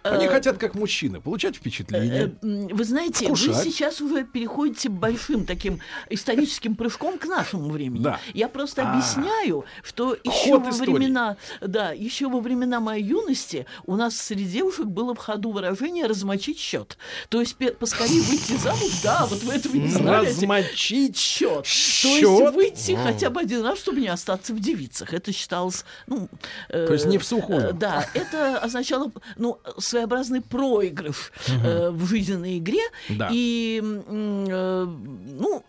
Они 0.03 0.27
хотят, 0.27 0.57
как 0.57 0.75
мужчины, 0.75 1.21
получать 1.21 1.55
Э, 1.55 1.57
впечатление. 1.59 2.35
м, 2.41 2.67
Вы 2.67 2.83
знаете, 2.83 3.27
вы 3.27 3.35
Вкушать. 3.35 3.63
сейчас 3.63 4.01
уже 4.01 4.23
переходите 4.23 4.89
большим 4.89 5.45
таким 5.45 5.79
историческим 6.09 6.75
прыжком 6.75 7.17
к 7.17 7.25
нашему 7.25 7.69
времени. 7.69 8.03
Да. 8.03 8.19
Я 8.33 8.47
просто 8.49 8.83
А. 8.83 8.91
объясняю, 8.91 9.65
что 9.83 10.15
еще 10.23 10.51
Ход 10.53 10.63
во 10.63 10.69
истории. 10.71 10.91
времена, 10.93 11.37
да, 11.61 11.91
еще 11.91 12.27
во 12.29 12.39
времена 12.39 12.79
моей 12.79 13.03
юности 13.03 13.65
у 13.85 13.95
нас 13.95 14.15
среди 14.17 14.45
девушек 14.45 14.87
было 14.87 15.13
в 15.13 15.17
ходу 15.19 15.51
выражение 15.51 16.05
размочить 16.07 16.57
счет. 16.59 16.97
То 17.29 17.39
есть 17.39 17.55
поскорее 17.79 18.21
выйти 18.21 18.53
замуж, 18.57 19.01
да, 19.03 19.25
вот 19.29 19.43
вы 19.43 19.53
этого 19.53 19.75
не 19.75 19.87
знали. 19.89 20.27
Размочить 20.27 21.17
счет. 21.17 21.63
То 21.63 22.07
есть 22.09 22.55
выйти 22.55 22.95
хотя 22.95 23.29
бы 23.29 23.41
один 23.41 23.61
раз, 23.63 23.79
чтобы 23.79 24.01
не 24.01 24.07
остаться 24.07 24.53
в 24.53 24.59
девицах. 24.59 25.13
Это 25.13 25.31
считалось, 25.31 25.85
ну... 26.07 26.27
э, 26.69 26.87
То 26.87 26.93
есть 26.93 27.05
не 27.05 27.17
в 27.17 27.23
сухую. 27.25 27.69
э, 27.69 27.73
Да, 27.73 28.05
это 28.13 28.57
означало, 28.59 29.11
ну, 29.37 29.59
своеобразный 29.91 30.41
проигрыш 30.41 31.31
э, 31.47 31.89
в 31.91 32.05
жизненной 32.05 32.57
игре. 32.57 32.81
Да. 33.09 33.29
И, 33.31 33.81
э, 33.83 34.85
ну, 34.85 35.63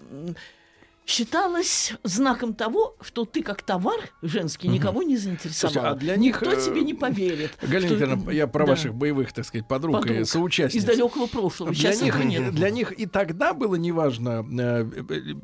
считалось 1.06 1.92
знаком 2.04 2.54
того, 2.54 2.96
что 3.00 3.24
ты 3.24 3.42
как 3.42 3.62
товар 3.62 3.98
женский 4.22 4.68
никого 4.68 5.02
не 5.02 5.16
заинтересовал. 5.16 5.72
Слушайте, 5.72 5.80
а 5.80 5.94
для 5.94 6.16
них, 6.16 6.40
Никто 6.40 6.52
э, 6.56 6.64
тебе 6.64 6.82
не 6.82 6.94
поверит. 6.94 7.52
Галина 7.60 7.86
что- 7.86 7.94
Викторовна, 7.96 8.30
я 8.30 8.46
про 8.46 8.64
Да. 8.66 8.72
ваших 8.72 8.94
боевых, 8.94 9.32
так 9.32 9.44
сказать, 9.44 9.66
подруг, 9.68 10.04
и 10.06 10.08
Подруг. 10.08 10.26
соучастниц. 10.26 10.82
Из 10.82 10.84
далекого 10.84 11.26
прошлого. 11.26 11.72
Для 11.72 11.92
Сейчас 11.92 12.02
них, 12.02 12.24
нет. 12.24 12.54
для 12.54 12.70
них 12.70 12.92
и 12.92 13.06
тогда 13.06 13.52
было 13.52 13.74
неважно 13.74 14.46
э, 14.58 14.84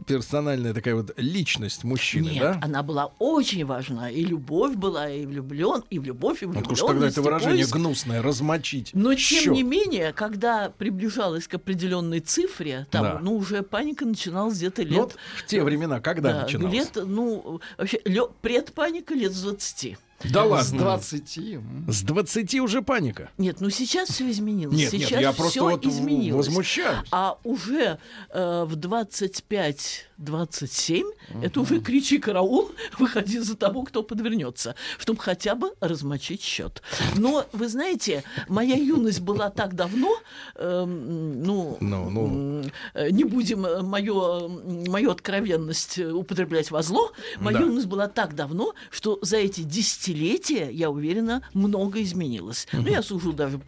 персональная 0.06 0.72
такая 0.74 0.94
вот 0.94 1.12
личность 1.16 1.84
мужчины, 1.84 2.28
Нет, 2.30 2.42
да? 2.42 2.60
она 2.62 2.82
была 2.82 3.12
очень 3.18 3.64
важна. 3.64 4.10
И 4.10 4.24
любовь 4.24 4.74
была, 4.76 5.10
и 5.10 5.26
влюблен, 5.26 5.82
и 5.90 5.98
в 5.98 6.04
любовь, 6.04 6.42
и 6.42 6.46
влюбленность. 6.46 6.82
уж 6.82 6.88
тогда 6.88 7.08
это 7.08 7.20
и 7.20 7.24
выражение 7.24 7.64
поиск. 7.64 7.74
гнусное, 7.76 8.22
размочить. 8.22 8.90
Но 8.94 9.14
тем 9.14 9.52
не 9.54 9.62
менее, 9.62 10.12
когда 10.12 10.70
приближалась 10.70 11.46
к 11.48 11.54
определенной 11.54 12.20
цифре, 12.20 12.86
там, 12.90 13.02
Да. 13.02 13.18
ну, 13.20 13.36
уже 13.36 13.62
паника 13.62 14.04
начиналась 14.06 14.56
где-то 14.58 14.82
лет... 14.82 14.92
Ну, 14.92 14.98
вот 15.02 15.16
в 15.36 15.46
те 15.48 15.62
времена, 15.62 16.00
когда 16.00 16.32
да, 16.32 16.42
начиналось? 16.42 16.74
лет, 16.74 16.90
ну, 16.94 17.60
вообще, 17.76 18.00
лё- 18.04 18.30
предпаника 18.40 19.14
лет 19.14 19.32
с 19.32 19.42
20. 19.42 19.96
Да 20.24 20.44
С 20.44 20.48
ладно. 20.72 20.78
20. 20.80 21.38
м. 21.38 21.84
С 21.88 22.02
20 22.02 22.54
уже 22.60 22.82
паника. 22.82 23.30
Нет, 23.38 23.60
ну 23.60 23.70
сейчас 23.70 24.08
все 24.08 24.28
изменилось. 24.30 24.76
Нет, 24.76 24.90
сейчас 24.90 25.12
нет, 25.12 25.20
я 25.20 25.32
просто 25.32 25.62
вот 25.62 25.86
изменилось. 25.86 26.46
возмущаюсь. 26.48 27.06
А 27.12 27.38
уже 27.44 27.98
э, 28.30 28.64
в 28.66 28.74
25-27 28.76 31.04
это 31.42 31.60
уже 31.60 31.80
кричи 31.80 32.18
караул, 32.18 32.72
выходи 32.98 33.38
за 33.38 33.56
того, 33.56 33.82
кто 33.84 34.02
подвернется, 34.02 34.74
чтобы 34.98 35.20
хотя 35.20 35.54
бы 35.54 35.72
размочить 35.80 36.42
счет. 36.42 36.82
Но 37.16 37.46
вы 37.52 37.68
знаете, 37.68 38.24
моя 38.48 38.74
юность 38.74 39.20
была 39.20 39.50
так 39.50 39.74
давно, 39.74 40.16
эм, 40.56 41.42
ну, 41.42 41.76
Ну, 41.80 42.10
ну. 42.10 42.26
м, 42.26 42.72
э, 42.94 43.10
не 43.10 43.24
будем 43.24 43.64
э, 43.66 43.82
мою, 43.82 44.48
мою 44.88 45.10
откровенность 45.12 45.98
э, 45.98 46.10
употреблять 46.10 46.70
во 46.70 46.82
зло, 46.82 47.12
моя 47.38 47.58
Да. 47.58 47.64
юность 47.64 47.86
была 47.86 48.08
так 48.08 48.34
давно, 48.34 48.74
что 48.90 49.18
за 49.22 49.36
эти 49.36 49.60
десятилетия, 50.08 50.70
я 50.70 50.90
уверена, 50.90 51.42
много 51.54 52.02
изменилось. 52.02 52.66
Ну, 52.72 52.86
я 52.88 53.02
сужу 53.02 53.32
даже, 53.32 53.60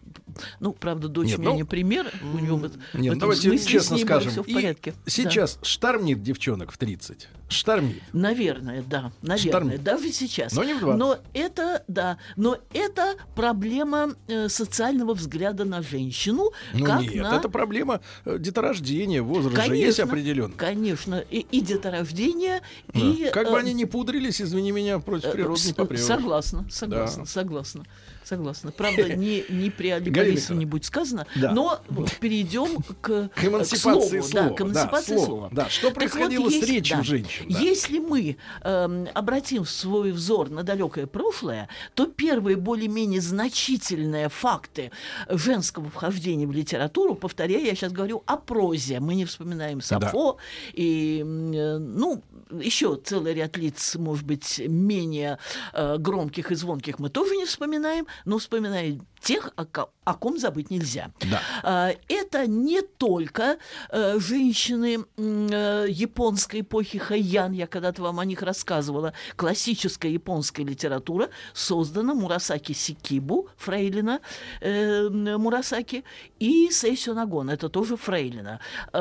ну, 0.59 0.73
правда, 0.73 1.07
дочь 1.07 1.27
Нет, 1.29 1.37
у 1.39 1.41
меня 1.41 1.51
ну, 1.51 1.57
не 1.57 1.63
пример, 1.63 2.11
у 2.33 2.37
нее 2.39 2.53
вот 2.53 2.73
в 2.93 2.97
Нет, 2.99 3.07
этом 3.11 3.19
давайте 3.19 3.41
смысле 3.49 3.59
с 3.59 3.65
честно 3.65 3.95
ней 3.95 4.03
скажем. 4.03 4.31
все 4.31 4.43
в 4.43 4.47
и 4.47 4.53
порядке. 4.53 4.91
Да. 4.91 4.97
Сейчас 5.11 5.59
штормит 5.61 6.21
девчонок 6.23 6.71
в 6.71 6.77
30. 6.77 7.27
Штормит. 7.49 8.01
Наверное, 8.13 8.81
да, 8.87 9.11
наверное, 9.21 9.51
Штормит. 9.51 9.83
даже 9.83 10.11
сейчас. 10.11 10.53
Но 10.53 10.63
не 10.63 10.73
в 10.73 10.79
20. 10.79 10.99
Но 10.99 11.17
это, 11.33 11.83
да, 11.89 12.17
но 12.37 12.57
это 12.73 13.15
проблема 13.35 14.15
э, 14.27 14.47
социального 14.47 15.13
взгляда 15.13 15.65
на 15.65 15.81
женщину, 15.81 16.51
Ну 16.73 16.85
как 16.85 17.01
нет, 17.01 17.15
на... 17.15 17.35
это 17.35 17.49
проблема 17.49 17.99
э, 18.25 18.37
деторождения, 18.39 19.21
возраст 19.21 19.55
же 19.57 19.61
Конечно, 19.61 19.85
есть 19.85 19.99
определенный. 19.99 20.55
Конечно, 20.55 21.15
и, 21.29 21.39
и 21.39 21.59
деторождение, 21.61 22.61
Да. 22.93 22.99
и... 22.99 23.29
Как 23.31 23.47
бы 23.49 23.57
э, 23.57 23.59
они 23.59 23.73
ни 23.73 23.83
пудрились, 23.83 24.41
извини 24.41 24.71
меня, 24.71 24.99
против 24.99 25.29
э, 25.29 25.31
природы 25.33 25.61
не 25.65 25.71
с- 25.71 25.73
попрешь. 25.73 25.99
Согласна, 26.01 26.65
согласна, 26.71 27.23
Да. 27.23 27.29
согласна, 27.29 27.83
согласна. 28.31 28.71
Правда, 28.71 29.13
не, 29.15 29.43
не 29.49 29.69
при 29.69 29.89
Али 29.89 30.09
Галина 30.09 30.31
Борисовне 30.33 30.59
не 30.59 30.65
будет 30.65 30.85
сказано, 30.85 31.27
Да. 31.35 31.51
но 31.51 31.81
перейдем 32.19 32.81
к, 33.01 33.29
К 33.35 33.43
эмансипации 33.45 34.19
к 34.19 34.23
слову, 34.23 34.23
слова. 34.23 34.49
Да, 34.49 34.55
к 34.55 34.61
эмансипации 34.61 35.13
слово. 35.15 35.25
слова. 35.25 35.49
Да, 35.51 35.69
что 35.69 35.91
происходило 35.91 36.43
вот, 36.43 36.53
с 36.53 36.63
речью 36.63 36.97
да. 36.97 37.03
женщин? 37.03 37.45
да. 37.49 37.59
Если 37.59 37.99
мы 37.99 38.37
эм, 38.63 39.07
обратим 39.13 39.65
свой 39.65 40.11
взор 40.11 40.49
на 40.49 40.63
далекое 40.63 41.07
прошлое, 41.07 41.67
то 41.93 42.05
первые 42.05 42.55
более-менее 42.55 43.21
значительные 43.21 44.29
факты 44.29 44.91
женского 45.29 45.89
вхождения 45.89 46.47
в 46.47 46.51
литературу, 46.51 47.15
повторяю, 47.15 47.65
я 47.65 47.75
сейчас 47.75 47.91
говорю 47.91 48.23
о 48.25 48.37
прозе. 48.37 48.99
Мы 48.99 49.15
не 49.15 49.25
вспоминаем 49.25 49.81
Сафо 49.81 50.37
и, 50.73 51.19
м, 51.21 51.51
э, 51.51 51.77
ну, 51.77 52.23
еще 52.59 52.95
целый 53.03 53.33
ряд 53.33 53.57
лиц, 53.57 53.95
может 53.95 54.25
быть, 54.25 54.59
менее 54.67 55.37
э, 55.73 55.97
громких 55.97 56.51
и 56.51 56.55
звонких 56.55 56.99
мы 56.99 57.09
тоже 57.09 57.35
не 57.35 57.45
вспоминаем, 57.45 58.07
но 58.25 58.37
вспоминаем 58.37 59.05
тех, 59.21 59.51
о, 59.55 59.65
ко- 59.65 59.89
о 60.03 60.13
ком 60.15 60.39
забыть 60.39 60.71
нельзя. 60.71 61.11
Да. 61.29 61.41
А, 61.63 61.91
Это 62.09 62.47
не 62.47 62.81
только 62.81 63.57
э, 63.89 64.17
женщины 64.19 65.05
э, 65.15 65.85
японской 65.89 66.61
эпохи 66.61 66.97
Хайян, 66.97 67.51
я 67.51 67.67
когда-то 67.67 68.01
вам 68.01 68.19
о 68.19 68.25
них 68.25 68.41
рассказывала, 68.41 69.13
классическая 69.35 70.11
японская 70.11 70.65
литература, 70.65 71.29
создана 71.53 72.15
Мурасаки 72.15 72.73
Сикибу, 72.73 73.47
фрейлина 73.57 74.21
э, 74.59 75.07
Мурасаки, 75.09 76.03
и 76.39 76.69
Сейсё 76.71 77.13
Нагон, 77.13 77.49
это 77.51 77.69
тоже 77.69 77.97
фрейлина. 77.97 78.59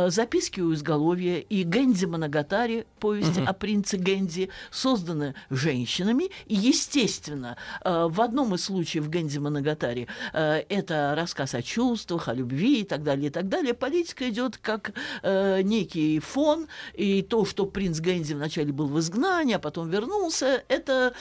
Записки 0.09 0.61
у 0.61 0.75
изголовья 0.75 1.39
и 1.39 1.65
Гэнди 1.65 2.05
Моногатари, 2.05 2.85
повесть 2.99 3.39
о 3.47 3.53
принце 3.53 3.97
Генди 3.97 4.51
созданы 4.71 5.35
женщинами. 5.51 6.31
И, 6.47 6.55
естественно, 6.55 7.57
э, 7.85 8.07
в 8.09 8.21
одном 8.21 8.55
из 8.55 8.65
случаев 8.65 9.09
Генди 9.09 9.39
Моногатари 9.39 10.09
э, 10.33 10.63
это 10.69 11.15
рассказ 11.17 11.55
о 11.55 11.63
чувствах, 11.63 12.29
о 12.29 12.35
любви 12.35 12.81
и 12.81 12.85
так 12.85 13.03
далее, 13.03 13.29
и 13.29 13.31
так 13.31 13.49
далее. 13.49 13.75
Политика 13.75 14.29
идет 14.29 14.57
как 14.57 14.93
э, 15.23 15.63
некий 15.63 16.19
фон, 16.21 16.67
и 16.95 17.23
то, 17.23 17.45
что 17.45 17.67
принц 17.67 18.01
Генди 18.01 18.35
вначале 18.35 18.73
был 18.73 18.87
в 18.89 18.99
изгнании, 18.99 19.55
а 19.55 19.59
потом 19.59 19.89
вернулся, 19.91 20.63
это 20.69 21.15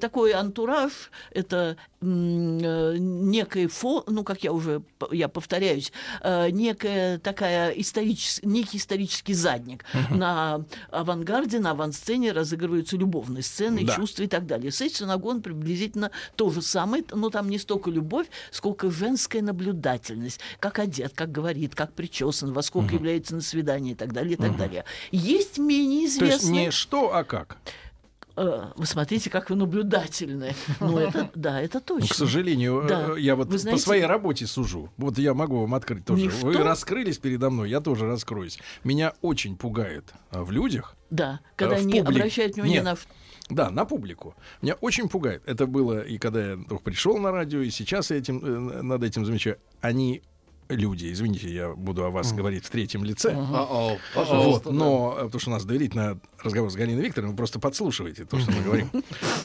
такой 0.00 0.32
антураж, 0.32 1.10
это 1.30 1.76
некий 2.00 3.66
фон, 3.66 4.04
ну, 4.06 4.24
как 4.24 4.44
я 4.44 4.52
уже, 4.52 4.82
я 5.10 5.28
повторяюсь, 5.28 5.92
некая 6.22 7.18
такая 7.18 7.72
историчес- 7.74 8.40
некий 8.42 8.78
исторический 8.78 9.34
задник. 9.34 9.84
На 10.10 10.64
авангарде, 10.90 11.53
на 11.60 11.70
авансцене 11.72 12.32
разыгрываются 12.32 12.96
любовные 12.96 13.42
сцены, 13.42 13.84
Да. 13.84 13.94
чувства 13.94 14.22
и 14.22 14.26
так 14.26 14.46
далее. 14.46 14.70
Сессия 14.70 15.06
Нагон 15.06 15.42
приблизительно 15.42 16.10
то 16.36 16.50
же 16.50 16.62
самое, 16.62 17.04
но 17.12 17.30
там 17.30 17.48
не 17.48 17.58
столько 17.58 17.90
любовь, 17.90 18.26
сколько 18.50 18.90
женская 18.90 19.42
наблюдательность. 19.42 20.40
Как 20.60 20.78
одет, 20.78 21.12
как 21.14 21.32
говорит, 21.32 21.74
как 21.74 21.92
причесан, 21.92 22.52
во 22.52 22.62
сколько 22.62 22.94
является 22.94 23.34
на 23.34 23.40
свидание 23.40 23.92
и 23.92 23.96
так 23.96 24.12
далее, 24.12 24.34
и 24.34 24.36
так 24.36 24.56
далее. 24.56 24.84
Есть 25.10 25.58
менее 25.58 26.08
То 26.18 26.24
есть 26.24 26.38
известные... 26.38 26.66
не 26.66 26.70
что, 26.70 27.14
а 27.14 27.24
как. 27.24 27.58
Э, 28.36 28.72
Вы 28.76 28.86
смотрите, 28.86 29.30
как 29.30 29.50
вы 29.50 29.56
наблюдательны. 29.56 30.54
Ну, 30.80 30.98
это, 30.98 31.30
да, 31.34 31.60
это 31.60 31.80
точно. 31.80 32.06
Ну, 32.08 32.12
К 32.12 32.14
сожалению, 32.16 32.82
э, 32.84 32.88
Да. 32.88 33.16
я 33.16 33.36
вот 33.36 33.48
Вы 33.48 33.58
знаете- 33.58 33.78
по 33.80 33.82
своей 33.84 34.04
работе 34.06 34.46
сужу. 34.46 34.90
Вот 34.96 35.18
я 35.18 35.34
могу 35.34 35.60
вам 35.60 35.74
открыть 35.74 36.04
тоже. 36.04 36.26
Ничто- 36.26 36.46
Вы 36.46 36.54
раскрылись 36.58 37.18
передо 37.18 37.50
мной, 37.50 37.70
я 37.70 37.80
тоже 37.80 38.06
раскроюсь. 38.06 38.58
Меня 38.82 39.12
очень 39.22 39.56
пугает 39.56 40.12
а, 40.30 40.42
в 40.42 40.50
людях. 40.50 40.96
Да, 41.10 41.40
когда 41.56 41.76
Э, 41.76 41.78
в 41.78 41.82
они 41.82 42.00
публике. 42.00 42.18
обращают 42.20 42.54
внимание 42.54 42.76
Нет. 42.82 42.84
на... 42.84 42.96
Да, 43.54 43.70
на 43.70 43.84
публику. 43.84 44.34
Меня 44.62 44.74
очень 44.80 45.08
пугает. 45.08 45.42
Это 45.46 45.66
было 45.66 46.00
и 46.00 46.16
когда 46.18 46.52
я 46.52 46.56
только 46.56 46.82
пришел 46.82 47.18
на 47.18 47.30
радио, 47.30 47.60
и 47.60 47.70
сейчас 47.70 48.10
я 48.10 48.16
этим, 48.16 48.42
э, 48.44 48.82
над 48.82 49.02
этим 49.04 49.24
замечаю. 49.26 49.58
Они 49.80 50.22
люди, 50.68 51.12
извините, 51.12 51.52
я 51.52 51.70
буду 51.70 52.04
о 52.04 52.10
вас 52.10 52.32
говорить 52.32 52.64
в 52.64 52.70
третьем 52.70 53.04
лице. 53.04 53.32
Uh-oh. 53.32 53.98
Вот, 54.14 54.66
но, 54.66 55.14
э, 55.18 55.24
потому 55.24 55.40
что 55.40 55.50
у 55.50 55.52
нас 55.52 55.64
доверительно 55.64 56.18
разговор 56.42 56.70
с 56.70 56.74
Галиной 56.74 57.02
Викторовной, 57.02 57.32
вы 57.32 57.36
просто 57.36 57.58
подслушиваете 57.58 58.24
то, 58.24 58.38
что 58.38 58.50
мы 58.52 58.62
говорим. 58.62 58.90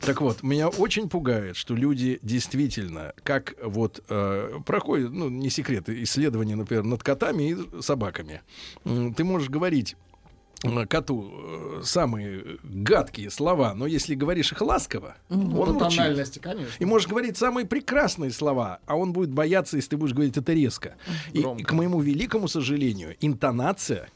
Так 0.02 0.22
вот, 0.22 0.44
меня 0.44 0.70
очень 0.70 1.10
пугает, 1.10 1.56
что 1.56 1.76
люди 1.76 2.20
действительно, 2.22 3.14
как 3.24 3.56
вот 3.64 4.04
э, 4.10 4.60
проходят, 4.66 5.12
ну, 5.12 5.30
не 5.30 5.50
секрет, 5.50 5.90
исследования, 5.90 6.56
например, 6.56 6.84
над 6.84 7.04
котами 7.04 7.52
и 7.52 7.82
собаками. 7.82 8.42
Ты 8.84 9.24
можешь 9.24 9.50
говорить 9.50 9.96
коту 10.88 11.32
э, 11.32 11.82
самые 11.84 12.58
гадкие 12.64 13.30
слова, 13.30 13.74
но 13.74 13.88
если 13.88 14.16
говоришь 14.16 14.52
их 14.52 14.62
ласково, 14.62 15.16
он 15.30 15.52
По 15.52 15.66
молчит. 15.66 15.98
тональности, 15.98 16.40
конечно. 16.40 16.74
И 16.80 16.86
можешь 16.86 17.08
говорить 17.08 17.38
самые 17.38 17.66
прекрасные 17.66 18.32
слова, 18.32 18.80
а 18.86 18.96
он 18.96 19.14
будет 19.14 19.32
бояться, 19.32 19.78
если 19.78 19.92
ты 19.92 19.98
будешь 19.98 20.14
говорить 20.14 20.36
это 20.38 20.54
резко. 20.54 20.96
И, 21.34 21.42
Громко. 21.42 21.64
к 21.64 21.72
моему 21.72 22.02
великому 22.02 22.48
сожалению, 22.48 23.16
интонация 23.22 24.10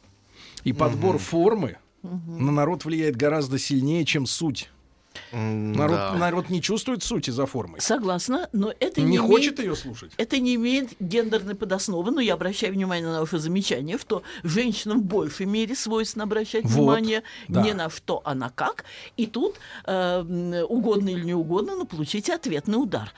и 0.64 0.74
подбор 0.74 1.18
формы 1.18 1.78
на 2.02 2.52
народ 2.52 2.84
влияет 2.84 3.16
гораздо 3.16 3.58
сильнее, 3.58 4.04
чем 4.04 4.26
суть. 4.26 4.70
Народ, 5.32 5.98
да. 5.98 6.14
народ 6.14 6.50
не 6.50 6.62
чувствует 6.62 7.04
сути 7.04 7.30
за 7.30 7.46
формой. 7.46 7.82
Согласна, 7.82 8.50
но 8.54 8.74
это 8.80 9.02
Не, 9.02 9.12
не, 9.12 9.18
хочет 9.18 9.60
имеет... 9.60 9.60
ее 9.60 9.76
слушать. 9.76 10.12
Это 10.18 10.40
не 10.40 10.56
имеет 10.56 10.90
гендерной 11.00 11.56
подосновы, 11.56 12.12
но 12.12 12.22
я 12.22 12.34
обращаю 12.34 12.74
внимание 12.74 13.08
на 13.08 13.22
ваше 13.22 13.40
замечание, 13.40 13.98
что 13.98 14.24
женщинам 14.44 15.02
в 15.02 15.06
большей 15.06 15.46
мере 15.46 15.76
свойственно 15.76 16.24
обращать 16.24 16.66
Вот, 16.66 16.74
внимание 16.74 17.24
да. 17.48 17.62
не 17.62 17.74
на 17.74 17.90
что, 17.90 18.22
а 18.26 18.36
на 18.36 18.50
как. 18.50 18.86
И 19.18 19.28
тут, 19.28 19.56
э, 19.86 20.64
угодно 20.68 21.10
или 21.10 21.24
не 21.24 21.34
угодно, 21.34 21.76
но 21.76 21.86
получите 21.86 22.34
ответный 22.34 22.76
удар. 22.82 23.12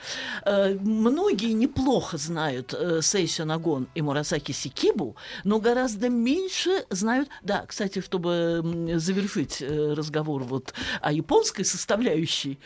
Э, 0.45 0.77
многие 0.79 1.53
неплохо 1.53 2.17
знают 2.17 2.73
э, 2.73 3.01
Сейсё 3.01 3.45
Нагон 3.45 3.87
и 3.95 4.01
Мурасаки 4.01 4.51
Сикибу, 4.51 5.15
но 5.43 5.59
гораздо 5.59 6.09
меньше 6.09 6.85
знают... 6.89 7.29
Да, 7.41 7.65
кстати, 7.67 8.01
чтобы 8.01 8.61
завершить 8.95 9.61
э, 9.61 9.93
разговор 9.93 10.43
вот 10.43 10.73
о 11.01 11.11
японской 11.11 11.63
составляющей, 11.85 12.57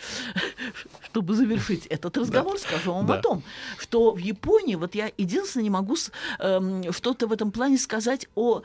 чтобы 1.03 1.35
завершить 1.35 1.85
этот 1.87 2.17
разговор, 2.17 2.57
скажу 2.57 2.93
вам 2.93 3.05
Да. 3.07 3.15
о 3.15 3.21
том, 3.21 3.43
что 3.77 4.11
в 4.13 4.17
Японии, 4.17 4.75
вот 4.75 4.95
я 4.95 5.11
единственное 5.17 5.63
не 5.63 5.69
могу 5.69 5.95
эм, 6.39 6.91
что-то 6.93 7.27
в 7.27 7.33
этом 7.33 7.51
плане 7.51 7.77
сказать 7.77 8.27
о 8.35 8.59
э, 8.59 8.61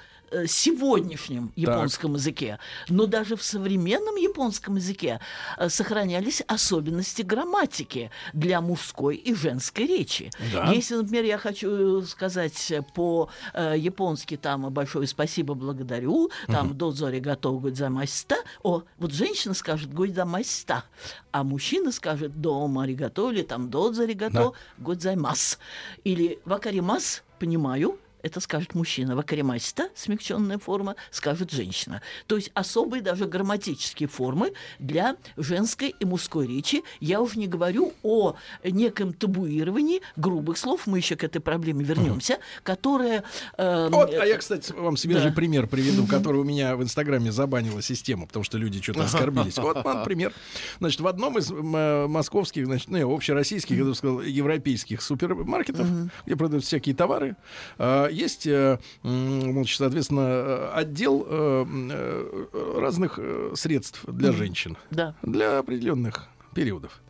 сегодняшнем 0.47 1.53
японском 1.57 2.15
языке, 2.15 2.59
но 2.89 3.07
даже 3.07 3.37
в 3.37 3.43
современном 3.43 4.17
японском 4.17 4.77
языке 4.77 5.21
э, 5.59 5.69
сохранялись 5.69 6.43
особенности 6.47 7.23
грамматики 7.23 8.11
для 8.33 8.61
мужской 8.61 9.17
и 9.17 9.35
женской 9.35 9.87
речи. 9.87 10.31
Да. 10.53 10.73
Если, 10.73 10.95
например, 10.95 11.25
я 11.25 11.39
хочу 11.39 12.03
сказать 12.03 12.73
по-японски 12.95 14.37
там 14.37 14.73
большое 14.73 15.07
спасибо, 15.07 15.55
благодарю, 15.55 16.31
там 16.47 16.77
дозори 16.77 17.21
готов 17.21 17.63
гойдзамаста, 17.63 18.37
о, 18.63 18.83
вот 18.99 19.13
женщина 19.13 19.55
скажет 19.55 19.93
гойдзамаста, 19.93 20.85
а 21.33 21.45
мужчина 21.45 21.93
скажет 21.93 22.41
дома 22.41 22.85
аригато 22.85 23.31
или 23.31 23.43
там 23.43 23.71
дозори 23.71 24.15
готов 24.15 24.57
гойдзаймас. 24.79 25.59
Или 26.05 26.39
вакаримас, 26.45 27.23
понимаю, 27.39 27.99
это 28.25 28.41
скажет 28.41 28.75
мужчина. 28.75 29.15
Вакаримаста, 29.15 29.89
смягченная 29.95 30.59
форма, 30.59 30.97
скажет 31.11 31.51
женщина. 31.51 32.01
То 32.27 32.37
есть 32.37 32.51
особые 32.55 33.03
даже 33.03 33.27
грамматические 33.27 34.09
формы 34.09 34.53
для 34.79 35.17
женской 35.37 35.95
и 36.01 36.05
мужской 36.07 36.47
речи. 36.47 36.83
Я 37.01 37.21
уж 37.21 37.37
не 37.37 37.47
говорю 37.47 37.93
о 38.03 38.35
неком 38.65 39.13
табуировании 39.13 40.01
грубых 40.17 40.57
слов, 40.57 40.87
мы 40.87 40.99
еще 40.99 41.17
к 41.17 41.25
этой 41.25 41.41
проблеме 41.41 41.85
вернемся, 41.85 42.39
которая... 42.63 43.25
э, 43.59 43.89
Вот, 43.91 44.13
а 44.15 44.25
я, 44.27 44.39
кстати, 44.39 44.73
вам 44.73 44.97
свежий 44.97 45.29
Да. 45.31 45.37
пример 45.37 45.67
приведу, 45.67 46.07
который 46.07 46.41
у 46.41 46.45
меня 46.45 46.77
в 46.77 46.83
Инстаграме 46.83 47.31
забанила 47.31 47.83
система, 47.83 48.27
потому 48.27 48.43
что 48.45 48.57
люди 48.57 48.81
что-то 48.81 49.05
оскорбились. 49.05 49.59
Вот 49.59 49.85
вам 49.85 50.03
пример. 50.05 50.33
Значит, 50.81 51.01
в 51.01 51.07
одном 51.07 51.37
из 51.39 51.51
э, 51.51 52.07
московских, 52.07 52.65
значит, 52.67 52.89
ну, 52.89 53.15
общероссийских, 53.15 53.77
я 53.77 53.85
бы 53.85 53.95
сказал, 53.95 54.23
европейских 54.23 55.03
супермаркетов, 55.03 55.87
где 56.25 56.37
продают 56.37 56.65
всякие 56.65 56.95
товары, 56.95 57.37
э, 57.79 58.09
есть, 58.15 58.47
э, 58.47 58.79
значит, 59.03 59.79
соответственно, 59.79 60.21
э, 60.21 60.71
отдел 60.75 61.27
э, 61.29 61.65
э, 61.91 62.79
разных 62.81 63.19
э, 63.19 63.53
средств 63.55 64.05
для 64.07 64.33
женщин, 64.33 64.77
Да. 64.91 65.15
для 65.23 65.59
определенных 65.59 66.29
периодов. 66.55 67.01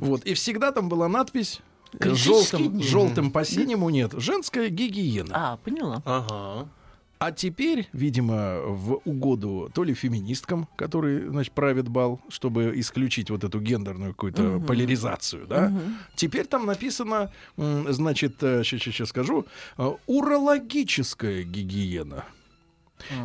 Вот. 0.00 0.24
И 0.24 0.34
всегда 0.34 0.72
там 0.72 0.88
была 0.88 1.08
надпись 1.08 1.60
э, 1.98 2.14
желтым, 2.14 2.82
желтым 2.82 3.30
по 3.30 3.44
синему 3.44 3.88
нет. 3.90 4.12
Женская 4.16 4.68
гигиена. 4.68 5.30
А, 5.32 5.56
поняла. 5.58 6.02
Ага. 6.04 6.68
А 7.20 7.32
теперь, 7.32 7.86
видимо, 7.92 8.60
в 8.62 9.02
угоду 9.04 9.70
то 9.74 9.84
ли 9.84 9.92
феминисткам, 9.92 10.66
которые, 10.76 11.30
значит, 11.30 11.52
правят 11.52 11.86
бал, 11.86 12.18
чтобы 12.30 12.72
исключить 12.76 13.28
вот 13.28 13.44
эту 13.44 13.60
гендерную 13.60 14.12
какую-то 14.12 14.58
поляризацию, 14.60 15.46
да, 15.46 15.70
теперь 16.14 16.46
там 16.46 16.64
написано, 16.64 17.30
значит, 17.58 18.36
сейчас 18.40 19.10
скажу, 19.10 19.44
э, 19.76 19.92
урологическая 20.06 21.42
гигиена. 21.42 22.24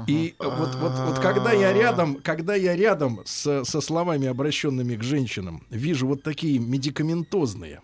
И 0.07 0.35
вот, 0.39 0.75
вот, 0.75 0.91
вот 0.99 1.19
когда 1.19 1.51
я 1.51 1.73
рядом, 1.73 2.15
когда 2.15 2.55
я 2.55 2.75
рядом 2.75 3.21
с, 3.25 3.63
со 3.65 3.81
словами, 3.81 4.27
обращенными 4.27 4.95
к 4.95 5.03
женщинам, 5.03 5.63
вижу 5.69 6.07
вот 6.07 6.23
такие 6.23 6.59
медикаментозные, 6.59 7.81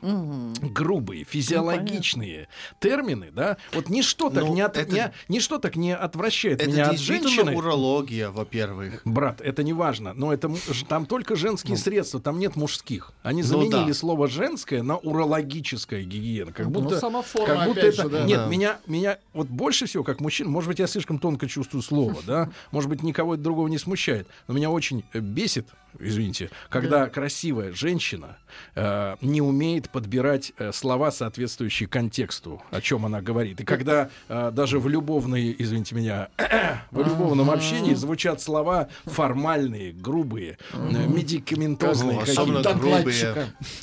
грубые, 0.62 1.24
физиологичные 1.24 2.48
термины, 2.80 3.30
да, 3.34 3.58
вот 3.74 3.90
ничто 3.90 4.30
так, 4.30 4.44
Ну, 4.44 4.54
не, 4.54 4.62
от- 4.62 4.78
это- 4.78 4.92
не- 4.94 5.12
ничто 5.36 5.58
так 5.58 5.76
не 5.76 5.96
отвращает 5.96 6.62
Это 6.62 6.70
меня 6.72 6.90
от 6.90 7.00
женщины. 7.00 7.56
урология, 7.56 8.30
во-первых. 8.30 9.02
Брат, 9.06 9.42
это 9.42 9.64
не 9.64 9.74
важно, 9.74 10.14
но 10.14 10.34
это 10.34 10.52
там 10.88 11.06
только 11.06 11.36
женские 11.36 11.78
средства, 11.78 12.20
там 12.20 12.40
нет 12.40 12.56
мужских. 12.56 13.12
Они 13.24 13.42
Ну 13.42 13.48
заменили 13.48 13.88
да. 13.90 13.94
слово 13.94 14.28
женское 14.28 14.84
на 14.84 14.98
урологическая 14.98 16.04
гигиена, 16.04 16.52
как 16.52 16.68
Ну, 16.68 16.72
будто, 16.72 17.00
сама 17.00 17.22
форма, 17.22 17.48
как 17.56 17.68
будто 17.68 17.82
это 17.82 18.04
же, 18.04 18.10
да. 18.10 18.24
нет 18.24 18.38
Да. 18.40 18.48
меня 18.48 18.80
меня 18.88 19.18
вот 19.34 19.48
больше 19.48 19.86
всего 19.86 20.04
как 20.04 20.20
мужчина, 20.22 20.50
может 20.50 20.68
быть 20.70 20.80
я 20.80 20.88
слишком 20.88 21.20
тонко 21.20 21.48
чувствую 21.48 21.81
слово, 21.82 22.22
да, 22.26 22.50
может 22.72 22.90
быть 22.90 23.04
никого 23.04 23.36
это 23.36 23.44
другого 23.44 23.68
не 23.68 23.78
смущает, 23.78 24.28
но 24.48 24.54
меня 24.54 24.70
очень 24.70 25.04
э, 25.14 25.20
бесит, 25.20 25.68
извините, 26.00 26.50
когда 26.70 27.08
красивая 27.08 27.74
женщина 27.74 28.38
э, 28.76 29.16
не 29.22 29.42
умеет 29.42 29.90
подбирать 29.90 30.54
э, 30.58 30.72
слова 30.72 31.12
соответствующие 31.12 31.88
контексту, 31.88 32.62
о 32.72 32.82
чем 32.82 33.06
она 33.06 33.22
говорит, 33.22 33.62
и 33.62 33.66
когда 33.66 34.10
э, 34.30 34.52
даже 34.54 34.80
в 34.80 34.88
любовной, 34.88 35.56
извините 35.58 35.96
меня, 35.96 36.30
в 36.92 37.00
любовном 37.00 37.50
общении 37.52 37.94
звучат 37.94 38.42
слова 38.42 38.90
формальные, 39.06 39.94
грубые, 39.94 40.58
э, 40.74 41.08
медикаментозные, 41.08 42.20
какие-то. 42.20 42.36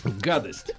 гадость. 0.04 0.74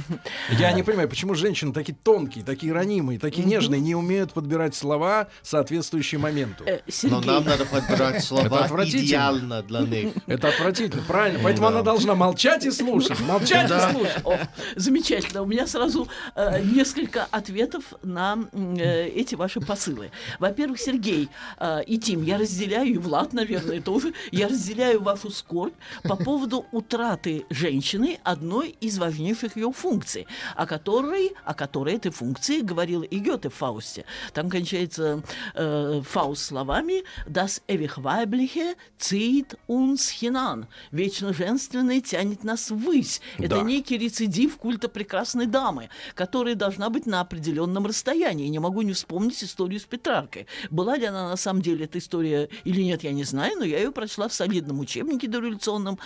Я 0.50 0.72
не 0.72 0.82
понимаю, 0.82 1.08
почему 1.08 1.34
женщины 1.34 1.72
такие 1.72 1.96
тонкие, 2.02 2.44
такие 2.44 2.72
ранимые, 2.72 3.18
такие 3.18 3.46
нежные, 3.46 3.80
не 3.80 3.94
умеют 3.94 4.32
подбирать 4.32 4.74
слова, 4.74 5.28
соответствующие 5.42 6.18
моменту. 6.18 6.64
Э, 6.66 6.80
Но 7.04 7.20
нам 7.20 7.44
надо 7.44 7.64
подбирать 7.66 8.16
Это 8.16 8.26
слова 8.26 8.64
отвратительно. 8.64 9.04
идеально 9.06 9.62
для 9.62 9.80
них. 9.80 10.12
Это 10.26 10.48
отвратительно, 10.48 11.02
правильно. 11.02 11.40
Поэтому 11.42 11.68
она 11.68 11.82
должна 11.82 12.14
молчать 12.14 12.64
и 12.66 12.70
слушать. 12.70 13.20
Молчать 13.20 13.70
и 13.70 13.92
слушать. 13.92 14.24
О, 14.24 14.38
замечательно. 14.76 15.42
У 15.42 15.46
меня 15.46 15.66
сразу 15.66 16.08
э, 16.34 16.62
несколько 16.62 17.24
ответов 17.30 17.84
на 18.02 18.38
э, 18.52 19.08
эти 19.08 19.34
ваши 19.34 19.60
посылы. 19.60 20.10
Во-первых, 20.38 20.80
Сергей 20.80 21.28
э, 21.58 21.82
и 21.84 21.98
Тим, 21.98 22.22
я 22.22 22.38
разделяю, 22.38 22.94
и 22.94 22.98
Влад, 22.98 23.32
наверное, 23.32 23.80
тоже, 23.80 24.12
я 24.30 24.48
разделяю 24.48 25.02
вашу 25.02 25.30
скорбь 25.30 25.74
по 26.02 26.16
поводу 26.16 26.66
утраты 26.72 27.44
женщины 27.50 28.18
одной 28.24 28.76
из 28.80 28.98
важнейших 28.98 29.56
ее 29.56 29.72
функций, 29.72 29.85
о 30.56 30.66
которой, 30.66 31.32
о 31.44 31.54
которой 31.54 31.94
этой 31.96 32.10
функции 32.10 32.60
говорил 32.60 33.02
и 33.02 33.18
Гёте 33.18 33.48
в 33.48 33.54
Фаусте. 33.54 34.04
Там 34.32 34.50
кончается 34.50 35.22
э, 35.54 36.02
Фауст 36.08 36.42
словами 36.42 37.04
«Das 37.26 37.62
ewig 37.68 37.96
Weibliche 37.98 38.74
zieht 38.98 39.56
uns 39.68 40.10
hinan». 40.20 40.66
Вечно 40.90 41.32
женственное 41.32 42.00
тянет 42.00 42.44
нас 42.44 42.70
ввысь. 42.70 43.20
Это 43.38 43.56
Да. 43.56 43.62
некий 43.62 43.98
рецидив 43.98 44.56
культа 44.56 44.88
прекрасной 44.88 45.46
дамы, 45.46 45.88
которая 46.14 46.54
должна 46.54 46.90
быть 46.90 47.06
на 47.06 47.20
определенном 47.20 47.86
расстоянии. 47.86 48.48
Не 48.48 48.58
могу 48.58 48.82
не 48.82 48.92
вспомнить 48.92 49.42
историю 49.42 49.80
с 49.80 49.84
Петраркой. 49.84 50.46
Была 50.70 50.96
ли 50.96 51.06
она 51.06 51.28
на 51.28 51.36
самом 51.36 51.62
деле 51.62 51.84
эта 51.84 51.98
история 51.98 52.48
или 52.64 52.82
нет, 52.82 53.04
я 53.04 53.12
не 53.12 53.24
знаю, 53.24 53.56
но 53.58 53.64
я 53.64 53.78
ее 53.78 53.92
прочла 53.92 54.28
в 54.28 54.32
солидном 54.32 54.80
учебнике 54.80 55.28
дореволюционном. 55.28 55.98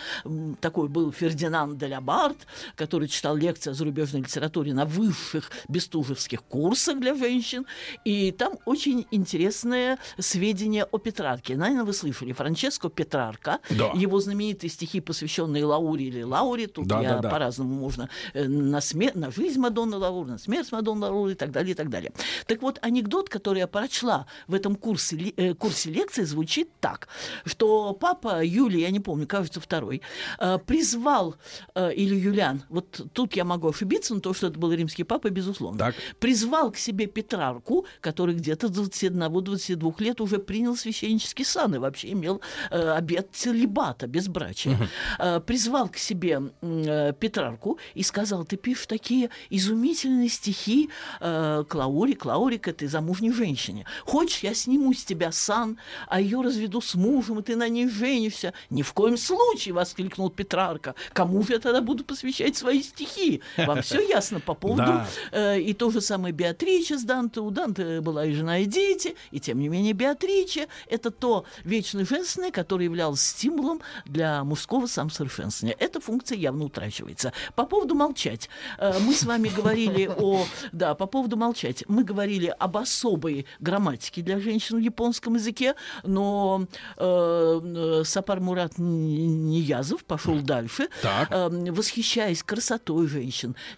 Такой 0.60 0.88
был 0.88 1.12
Фердинанд 1.12 1.78
де 1.78 1.86
ла 1.86 2.00
Барт, 2.00 2.36
который 2.76 3.08
читал 3.08 3.36
лекции 3.36 3.69
о 3.70 3.74
зарубежной 3.74 4.22
литературе 4.22 4.74
на 4.74 4.84
высших 4.84 5.50
бестужевских 5.68 6.42
курсах 6.42 6.98
для 7.00 7.14
женщин. 7.14 7.66
И 8.04 8.32
там 8.32 8.54
очень 8.66 9.06
интересное 9.10 9.98
сведения 10.18 10.84
о 10.84 10.98
Петрарке. 10.98 11.56
Наверное, 11.56 11.84
вы 11.84 11.92
слышали. 11.92 12.32
Франческо 12.32 12.88
Петрарка, 12.88 13.58
Да. 13.70 13.90
его 13.94 14.20
знаменитые 14.20 14.70
стихи, 14.70 15.00
посвященные 15.00 15.64
Лауре 15.64 16.06
или 16.06 16.22
Лауре, 16.22 16.66
тут 16.66 16.86
Да, 16.86 17.00
я 17.00 17.14
да, 17.14 17.18
да. 17.20 17.30
по-разному 17.30 17.74
можно 17.74 18.08
э, 18.34 18.46
на, 18.46 18.78
смер- 18.80 19.16
на 19.16 19.30
жизнь 19.30 19.58
Мадонны 19.60 19.96
Лауры, 19.96 20.30
на 20.30 20.38
смерть 20.38 20.72
Мадонны 20.72 21.06
Лауры 21.06 21.32
и 21.32 21.34
так 21.34 21.50
далее, 21.50 21.72
и 21.72 21.74
так 21.74 21.88
далее. 21.90 22.12
Так 22.46 22.62
вот, 22.62 22.78
анекдот, 22.82 23.28
который 23.28 23.58
я 23.60 23.66
прочла 23.66 24.26
в 24.46 24.54
этом 24.54 24.76
курсе, 24.76 25.16
э, 25.36 25.54
курсе 25.54 25.90
лекций, 25.90 26.24
звучит 26.24 26.68
так, 26.80 27.08
что 27.44 27.92
папа 27.94 28.44
Юлий, 28.44 28.80
я 28.80 28.90
не 28.90 29.00
помню, 29.00 29.26
кажется, 29.26 29.60
второй, 29.60 30.02
э, 30.38 30.58
призвал, 30.66 31.36
или 31.76 32.14
Юлиан, 32.14 32.62
вот 32.68 33.00
тут 33.12 33.36
я 33.36 33.44
могу 33.50 33.68
ошибиться, 33.68 34.14
но 34.14 34.20
то, 34.20 34.32
что 34.34 34.46
это 34.46 34.58
был 34.58 34.72
римский 34.72 35.04
папа, 35.04 35.30
безусловно, 35.30 35.78
Так. 35.78 35.94
призвал 36.18 36.70
к 36.70 36.76
себе 36.78 37.06
Петрарку, 37.06 37.84
который 38.00 38.34
где-то 38.34 38.68
с 38.68 38.70
21-22 38.70 39.94
лет 40.02 40.20
уже 40.20 40.38
принял 40.38 40.76
священнический 40.76 41.44
сан 41.44 41.74
и 41.74 41.78
вообще 41.78 42.12
имел 42.12 42.40
э, 42.70 42.90
обет 42.90 43.28
целибата, 43.32 44.06
безбрачия. 44.06 44.78
Э, 45.18 45.40
призвал 45.40 45.88
к 45.88 45.96
себе 45.96 46.40
э, 46.62 47.12
Петрарку 47.18 47.78
и 47.94 48.02
сказал, 48.02 48.44
ты 48.44 48.56
пишешь 48.56 48.86
такие 48.86 49.30
изумительные 49.50 50.28
стихи 50.28 50.90
э, 51.20 51.64
Клаури, 51.68 52.14
Клаури 52.14 52.58
к 52.58 52.68
этой 52.68 52.88
замужней 52.88 53.32
женщине. 53.32 53.84
Хочешь, 54.04 54.40
я 54.42 54.54
сниму 54.54 54.94
с 54.94 55.04
тебя 55.04 55.32
сан, 55.32 55.78
а 56.08 56.20
ее 56.20 56.40
разведу 56.40 56.80
с 56.80 56.94
мужем, 56.94 57.38
и 57.40 57.42
ты 57.42 57.56
на 57.56 57.68
ней 57.68 57.88
женишься? 57.88 58.52
Ни 58.70 58.82
в 58.82 58.92
коем 58.92 59.16
случае, 59.16 59.74
воскликнул 59.74 60.30
Петрарка. 60.30 60.94
Кому 61.12 61.42
же 61.42 61.54
я 61.54 61.58
тогда 61.58 61.80
буду 61.80 62.04
посвящать 62.04 62.56
свои 62.56 62.82
стихи? 62.82 63.39
Вам 63.56 63.82
все 63.82 64.00
ясно 64.06 64.40
по 64.40 64.54
поводу 64.54 64.82
Да. 64.82 65.06
Э, 65.32 65.60
и 65.60 65.72
то 65.74 65.90
же 65.90 66.00
самое 66.00 66.32
Беатриче 66.34 66.98
с 66.98 67.02
Данте. 67.02 67.40
У 67.40 67.50
Данте 67.50 68.00
была 68.00 68.26
и 68.26 68.32
жена, 68.32 68.58
и 68.58 68.66
дети. 68.66 69.14
И 69.30 69.40
тем 69.40 69.58
не 69.60 69.68
менее 69.68 69.92
Беатриче– 69.92 70.68
это 70.88 71.10
то 71.10 71.44
вечно 71.64 72.04
женственное, 72.04 72.50
которое 72.50 72.84
являлось 72.84 73.20
стимулом 73.20 73.80
для 74.04 74.44
мужского 74.44 74.86
самосовершенствования. 74.86 75.76
Эта 75.78 76.00
функция 76.00 76.36
явно 76.38 76.64
утрачивается. 76.64 77.32
По 77.54 77.64
поводу 77.66 77.94
молчать. 77.94 78.48
Э, 78.78 78.92
Мы 79.00 79.12
с 79.14 79.24
вами 79.24 79.48
говорили 79.48 80.06
о... 80.18 80.44
Да, 80.72 80.94
по 80.94 81.06
поводу 81.06 81.36
молчать. 81.36 81.84
Мы 81.88 82.04
говорили 82.04 82.54
об 82.58 82.76
особой 82.76 83.46
грамматике 83.60 84.22
для 84.22 84.40
женщин 84.40 84.76
в 84.76 84.80
японском 84.80 85.34
языке, 85.34 85.74
но 86.04 86.66
э, 86.96 87.60
э, 87.62 88.02
Сапар 88.04 88.40
Мурат 88.40 88.78
Ниязов 88.78 90.04
пошел 90.04 90.36
дальше, 90.40 90.88
Так. 91.02 91.28
э, 91.30 91.48
восхищаясь 91.70 92.42
красотой 92.42 93.06
женщин, 93.08 93.29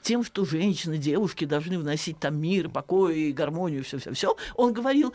тем, 0.02 0.24
что 0.24 0.44
женщины, 0.44 0.98
девушки 0.98 1.44
должны 1.44 1.78
вносить 1.78 2.18
там 2.18 2.40
мир, 2.40 2.68
покой, 2.68 3.18
и 3.18 3.32
гармонию, 3.32 3.84
все-все-все, 3.84 4.36
он 4.56 4.72
говорил, 4.72 5.12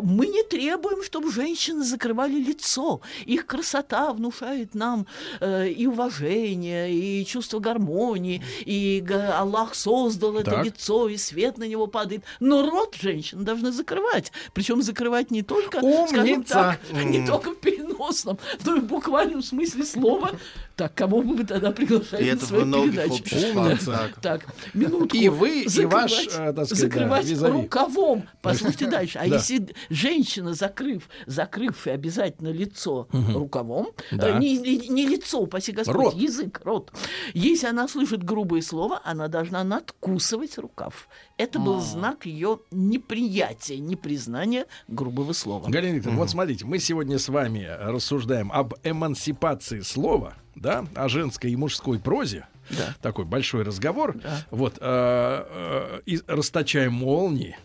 мы 0.00 0.26
не 0.26 0.42
требуем, 0.42 1.02
чтобы 1.02 1.30
женщины 1.32 1.84
закрывали 1.84 2.34
лицо. 2.34 3.00
Их 3.24 3.46
красота 3.46 4.12
внушает 4.12 4.74
нам 4.74 5.06
э, 5.40 5.68
и 5.68 5.86
уважение, 5.86 6.92
и 6.92 7.24
чувство 7.24 7.58
гармонии, 7.58 8.42
и 8.64 9.04
Аллах 9.36 9.74
создал 9.74 10.36
это 10.36 10.52
Так. 10.52 10.64
лицо, 10.64 11.08
и 11.08 11.16
свет 11.16 11.58
на 11.58 11.64
него 11.64 11.86
падает. 11.86 12.24
Но 12.40 12.68
рот 12.68 12.96
женщины 13.00 13.42
должны 13.42 13.72
закрывать. 13.72 14.32
Причем 14.54 14.82
закрывать 14.82 15.30
не 15.30 15.42
только, 15.42 15.78
скажем 15.80 16.34
Умница. 16.34 16.54
так, 16.54 16.80
не 17.04 17.26
только 17.26 17.50
в 17.52 17.56
переносном, 17.60 18.38
но 18.64 18.76
и 18.76 18.80
в 18.80 18.84
буквальном 18.84 19.42
смысле 19.42 19.84
слова. 19.84 20.30
Так, 20.80 20.94
кого 20.94 21.20
бы 21.20 21.36
вы 21.36 21.44
тогда 21.44 21.72
приглашали 21.72 22.24
И 22.24 22.32
на 22.32 22.40
свою 22.40 22.64
передачу? 22.72 23.22
Умница. 23.54 23.84
так. 23.92 24.20
Так, 24.22 24.46
минутку. 24.72 25.14
И 25.14 25.28
вы, 25.28 25.64
и 25.64 25.68
Закрывать- 25.68 25.90
ваш, 26.10 26.26
э, 26.28 26.52
так 26.54 26.64
сказать, 26.66 26.68
да, 26.70 26.74
закрывать 26.76 27.26
визави. 27.26 27.52
рукавом. 27.52 28.28
Послушайте 28.40 28.86
дальше. 28.86 29.18
А 29.18 29.28
Да. 29.28 29.36
если 29.36 29.68
женщина, 29.90 30.54
закрыв, 30.54 31.10
закрывшая 31.26 31.94
обязательно 31.96 32.48
лицо 32.48 33.08
рукавом, 33.12 33.88
Да. 34.10 34.30
э, 34.30 34.38
не, 34.38 34.56
не- 34.56 34.88
не 34.88 35.06
лицо, 35.06 35.40
упаси 35.42 35.72
Господь, 35.72 35.96
Рот. 35.96 36.14
язык, 36.14 36.62
рот. 36.64 36.90
Если 37.34 37.66
она 37.66 37.86
слышит 37.86 38.24
грубые 38.24 38.62
слова, 38.62 39.02
она 39.04 39.28
должна 39.28 39.62
надкусывать 39.64 40.56
рукав. 40.56 41.08
Это 41.36 41.58
был 41.58 41.76
А. 41.76 41.80
знак 41.82 42.24
ее 42.24 42.60
неприятия, 42.70 43.76
непризнания 43.78 44.64
грубого 44.88 45.34
слова. 45.34 45.68
Галина 45.68 45.96
Викторовна, 45.96 46.20
вот 46.22 46.30
смотрите, 46.30 46.64
мы 46.64 46.78
сегодня 46.78 47.18
с 47.18 47.28
вами 47.28 47.68
рассуждаем 47.80 48.50
об 48.50 48.72
эмансипации 48.82 49.80
слова, 49.80 50.34
да, 50.60 50.86
о 50.94 51.08
женской 51.08 51.50
и 51.50 51.56
мужской 51.56 51.98
прозе. 51.98 52.46
Да. 52.70 52.94
Такой 53.02 53.24
большой 53.24 53.64
разговор. 53.64 54.16
Да. 54.22 54.46
Вот, 54.50 54.78
э, 54.80 54.80
э, 54.80 56.00
и 56.06 56.20
расточаем 56.28 56.92
молнии, 56.92 57.58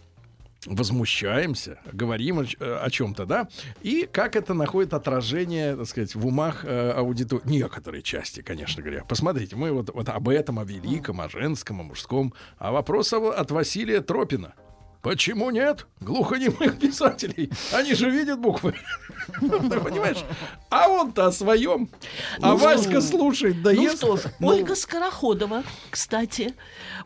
возмущаемся, 0.65 1.77
говорим 1.91 2.39
о, 2.39 2.43
э, 2.43 2.77
о 2.81 2.89
чем-то, 2.89 3.25
да, 3.25 3.47
и 3.83 4.09
как 4.11 4.35
это 4.35 4.53
находит 4.53 4.93
отражение, 4.93 5.75
так 5.75 5.87
сказать, 5.87 6.15
в 6.15 6.25
умах 6.25 6.65
э, 6.65 6.91
аудитории, 6.91 7.43
некоторой 7.45 8.01
части, 8.01 8.41
конечно 8.41 8.81
говоря. 8.81 9.03
Посмотрите, 9.03 9.55
мы 9.55 9.71
вот, 9.71 9.93
вот 9.93 10.09
об 10.09 10.29
этом, 10.29 10.57
о 10.57 10.63
великом, 10.63 11.21
о 11.21 11.29
женском, 11.29 11.81
о 11.81 11.83
мужском, 11.83 12.33
а 12.57 12.71
вопрос 12.71 13.13
от 13.13 13.51
Василия 13.51 14.01
Тропина. 14.01 14.53
Почему 15.05 15.51
нет 15.51 15.85
глухонемых 15.99 16.79
писателей? 16.79 17.51
Они 17.71 17.93
же 17.93 18.09
видят 18.09 18.39
буквы. 18.39 18.73
Ты 19.39 19.79
понимаешь? 19.79 20.25
А 20.71 20.87
он-то 20.87 21.27
о 21.27 21.31
своем. 21.31 21.91
А 22.41 22.53
Ну, 22.53 22.57
Васька 22.57 23.01
слушает, 23.01 23.61
да 23.61 23.71
Ну 23.71 23.83
ест. 23.83 24.03
Ну, 24.39 24.47
Ольга 24.47 24.73
Скороходова, 24.73 25.61
кстати, 25.91 26.55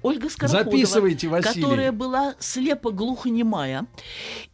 Ольга 0.02 0.30
Скороходова, 0.30 0.72
Записывайте, 0.72 1.28
Василий. 1.28 1.62
которая 1.62 1.92
была 1.92 2.36
слепо-глухонемая 2.40 3.86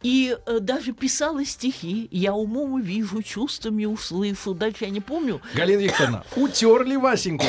и 0.02 0.36
э, 0.44 0.58
даже 0.58 0.90
писала 0.90 1.44
стихи 1.44 2.08
«Я 2.10 2.34
умом 2.34 2.80
вижу, 2.80 3.22
чувствами 3.22 3.84
услышу». 3.84 4.54
Дальше 4.54 4.86
я 4.86 4.90
не 4.90 5.00
помню. 5.00 5.40
Галина 5.54 5.82
Викторовна, 5.82 6.24
утерли 6.34 6.96
Васеньку. 6.96 7.46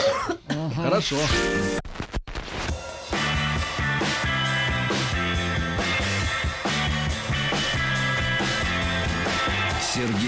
Хорошо. 0.76 1.16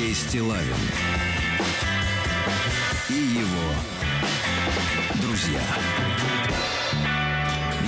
Сергей 0.09 0.15
Стилавин 0.15 0.75
и 3.09 3.13
его 3.13 3.73
друзья 5.21 5.61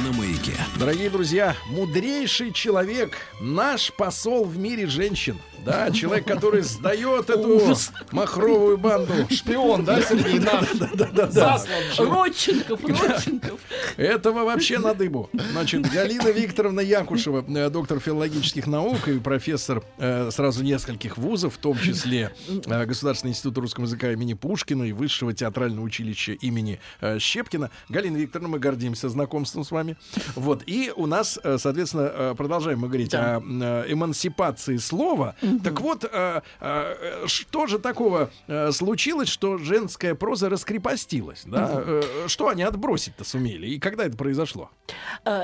на 0.05 0.11
маяке. 0.17 0.55
Дорогие 0.77 1.09
друзья, 1.09 1.55
мудрейший 1.67 2.51
человек, 2.51 3.17
наш 3.39 3.91
посол 3.93 4.45
в 4.45 4.57
мире 4.57 4.85
женщин. 4.87 5.39
Да, 5.65 5.91
человек, 5.91 6.25
который 6.25 6.61
сдает 6.61 7.29
эту 7.29 7.47
Ужас. 7.57 7.91
махровую 8.11 8.77
банду. 8.77 9.13
Шпион, 9.29 9.85
да, 9.85 10.01
Сергей? 10.01 10.39
Наш. 10.39 11.31
Заслан. 11.31 11.83
же. 11.95 12.03
Родченков, 12.05 12.83
Родченков. 12.83 13.59
Этого 13.97 14.43
вообще 14.43 14.79
на 14.79 14.93
дыбу. 14.93 15.29
Значит, 15.51 15.81
Галина 15.91 16.29
Викторовна 16.29 16.81
Якушева, 16.81 17.45
э, 17.47 17.69
доктор 17.69 17.99
филологических 17.99 18.65
наук 18.67 19.07
и 19.07 19.19
профессор 19.19 19.83
э, 19.97 20.31
сразу 20.31 20.63
нескольких 20.63 21.17
вузов, 21.17 21.55
в 21.55 21.57
том 21.57 21.77
числе 21.77 22.31
э, 22.65 22.85
Государственный 22.85 23.31
институт 23.31 23.57
русского 23.59 23.85
языка 23.85 24.11
имени 24.11 24.33
Пушкина 24.33 24.83
и 24.83 24.91
Высшего 24.93 25.33
театрального 25.33 25.85
училища 25.85 26.33
имени 26.33 26.79
э, 27.01 27.19
Щепкина. 27.19 27.69
Галина 27.89 28.17
Викторовна, 28.17 28.49
мы 28.49 28.59
гордимся 28.59 29.09
знакомством 29.09 29.63
с 29.63 29.71
вами. 29.71 29.97
Вот. 30.35 30.63
И 30.65 30.91
у 30.95 31.05
нас, 31.05 31.39
соответственно, 31.57 32.33
продолжаем 32.35 32.79
мы 32.79 32.87
говорить 32.87 33.11
Да. 33.11 33.37
о 33.37 33.41
э, 33.41 33.85
эмансипации 33.91 34.77
слова. 34.77 35.35
Так 35.59 35.81
вот, 35.81 36.05
э, 36.11 36.41
э, 36.59 37.23
что 37.27 37.67
же 37.67 37.79
такого 37.79 38.29
э, 38.47 38.71
случилось, 38.71 39.29
что 39.29 39.57
женская 39.57 40.15
проза 40.15 40.49
раскрепостилась? 40.49 41.43
Да? 41.45 41.69
Э, 41.85 42.01
Что 42.27 42.47
они 42.49 42.63
отбросить-то 42.63 43.23
сумели? 43.23 43.67
И 43.67 43.79
когда 43.79 44.05
это 44.05 44.15
произошло? 44.17 44.69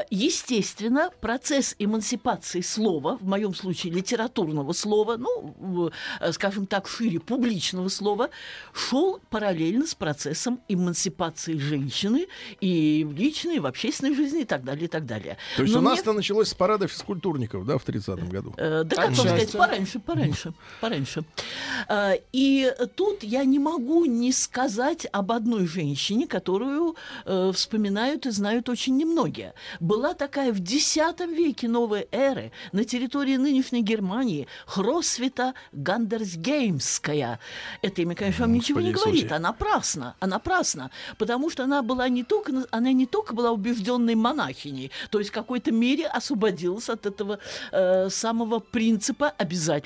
Естественно, 0.09 1.09
процесс 1.21 1.75
эмансипации 1.79 2.61
слова, 2.61 3.17
в 3.17 3.23
моем 3.27 3.53
случае 3.53 3.93
литературного 3.93 4.73
слова, 4.73 5.17
ну, 5.17 5.91
скажем 6.31 6.65
так, 6.67 6.87
шире 6.87 7.19
публичного 7.19 7.89
слова, 7.89 8.29
шел 8.73 9.19
параллельно 9.29 9.85
с 9.85 9.95
процессом 9.95 10.59
эмансипации 10.67 11.57
женщины 11.57 12.27
и 12.59 13.05
в 13.07 13.13
личной, 13.13 13.57
и 13.57 13.59
в 13.59 13.65
общественной 13.65 14.15
жизни 14.15 14.41
и 14.41 14.45
так 14.45 14.63
далее, 14.63 14.85
и 14.85 14.87
так 14.87 15.05
далее. 15.05 15.37
То 15.55 15.63
есть 15.63 15.73
Но 15.73 15.79
у 15.79 15.81
мне- 15.81 15.91
нас-то 15.91 16.13
началось 16.13 16.49
с 16.49 16.53
парада 16.53 16.87
физкультурников, 16.87 17.65
да, 17.65 17.77
в 17.77 17.85
30-м 17.85 18.29
году? 18.29 18.53
Да, 18.57 18.83
как 18.83 19.05
вам 19.05 19.15
сказать, 19.15 19.55
Отчасти. 19.55 19.57
Пораньше, 19.99 20.53
пораньше, 20.81 21.23
пораньше. 21.87 22.23
И 22.31 22.73
тут 22.95 23.23
я 23.23 23.43
не 23.43 23.59
могу 23.59 24.05
не 24.05 24.31
сказать 24.31 25.07
об 25.11 25.31
одной 25.31 25.67
женщине, 25.67 26.27
которую 26.27 26.95
э, 27.25 27.51
вспоминают 27.53 28.25
и 28.25 28.31
знают 28.31 28.69
очень 28.69 28.97
немногие. 28.97 29.53
Была 29.79 30.13
такая 30.13 30.51
в 30.51 30.59
X 30.59 30.97
веке 31.27 31.67
новой 31.67 32.07
эры 32.11 32.51
на 32.71 32.83
территории 32.83 33.37
нынешней 33.37 33.81
Германии 33.81 34.47
Хросвита 34.65 35.53
Гандерсгеймская. 35.71 37.39
Это 37.81 38.01
имя, 38.01 38.15
конечно, 38.15 38.45
вам 38.45 38.53
ничего 38.53 38.79
не 38.79 38.91
говорит. 38.91 39.23
Иисусе. 39.23 39.35
Она 39.35 39.49
напрасно, 39.49 40.15
она 40.19 40.37
напрасно, 40.37 40.91
потому 41.17 41.49
что 41.49 41.63
она 41.63 41.81
была 41.81 42.09
не 42.09 42.23
только, 42.23 42.65
она 42.71 42.91
не 42.91 43.05
только 43.05 43.33
была 43.33 43.51
убежденной 43.51 44.15
монахиней, 44.15 44.91
то 45.09 45.19
есть 45.19 45.31
в 45.31 45.33
какой-то 45.33 45.71
мере 45.71 46.07
освободилась 46.07 46.89
от 46.89 47.05
этого 47.05 47.39
э, 47.71 48.09
самого 48.09 48.59
принципа 48.59 49.33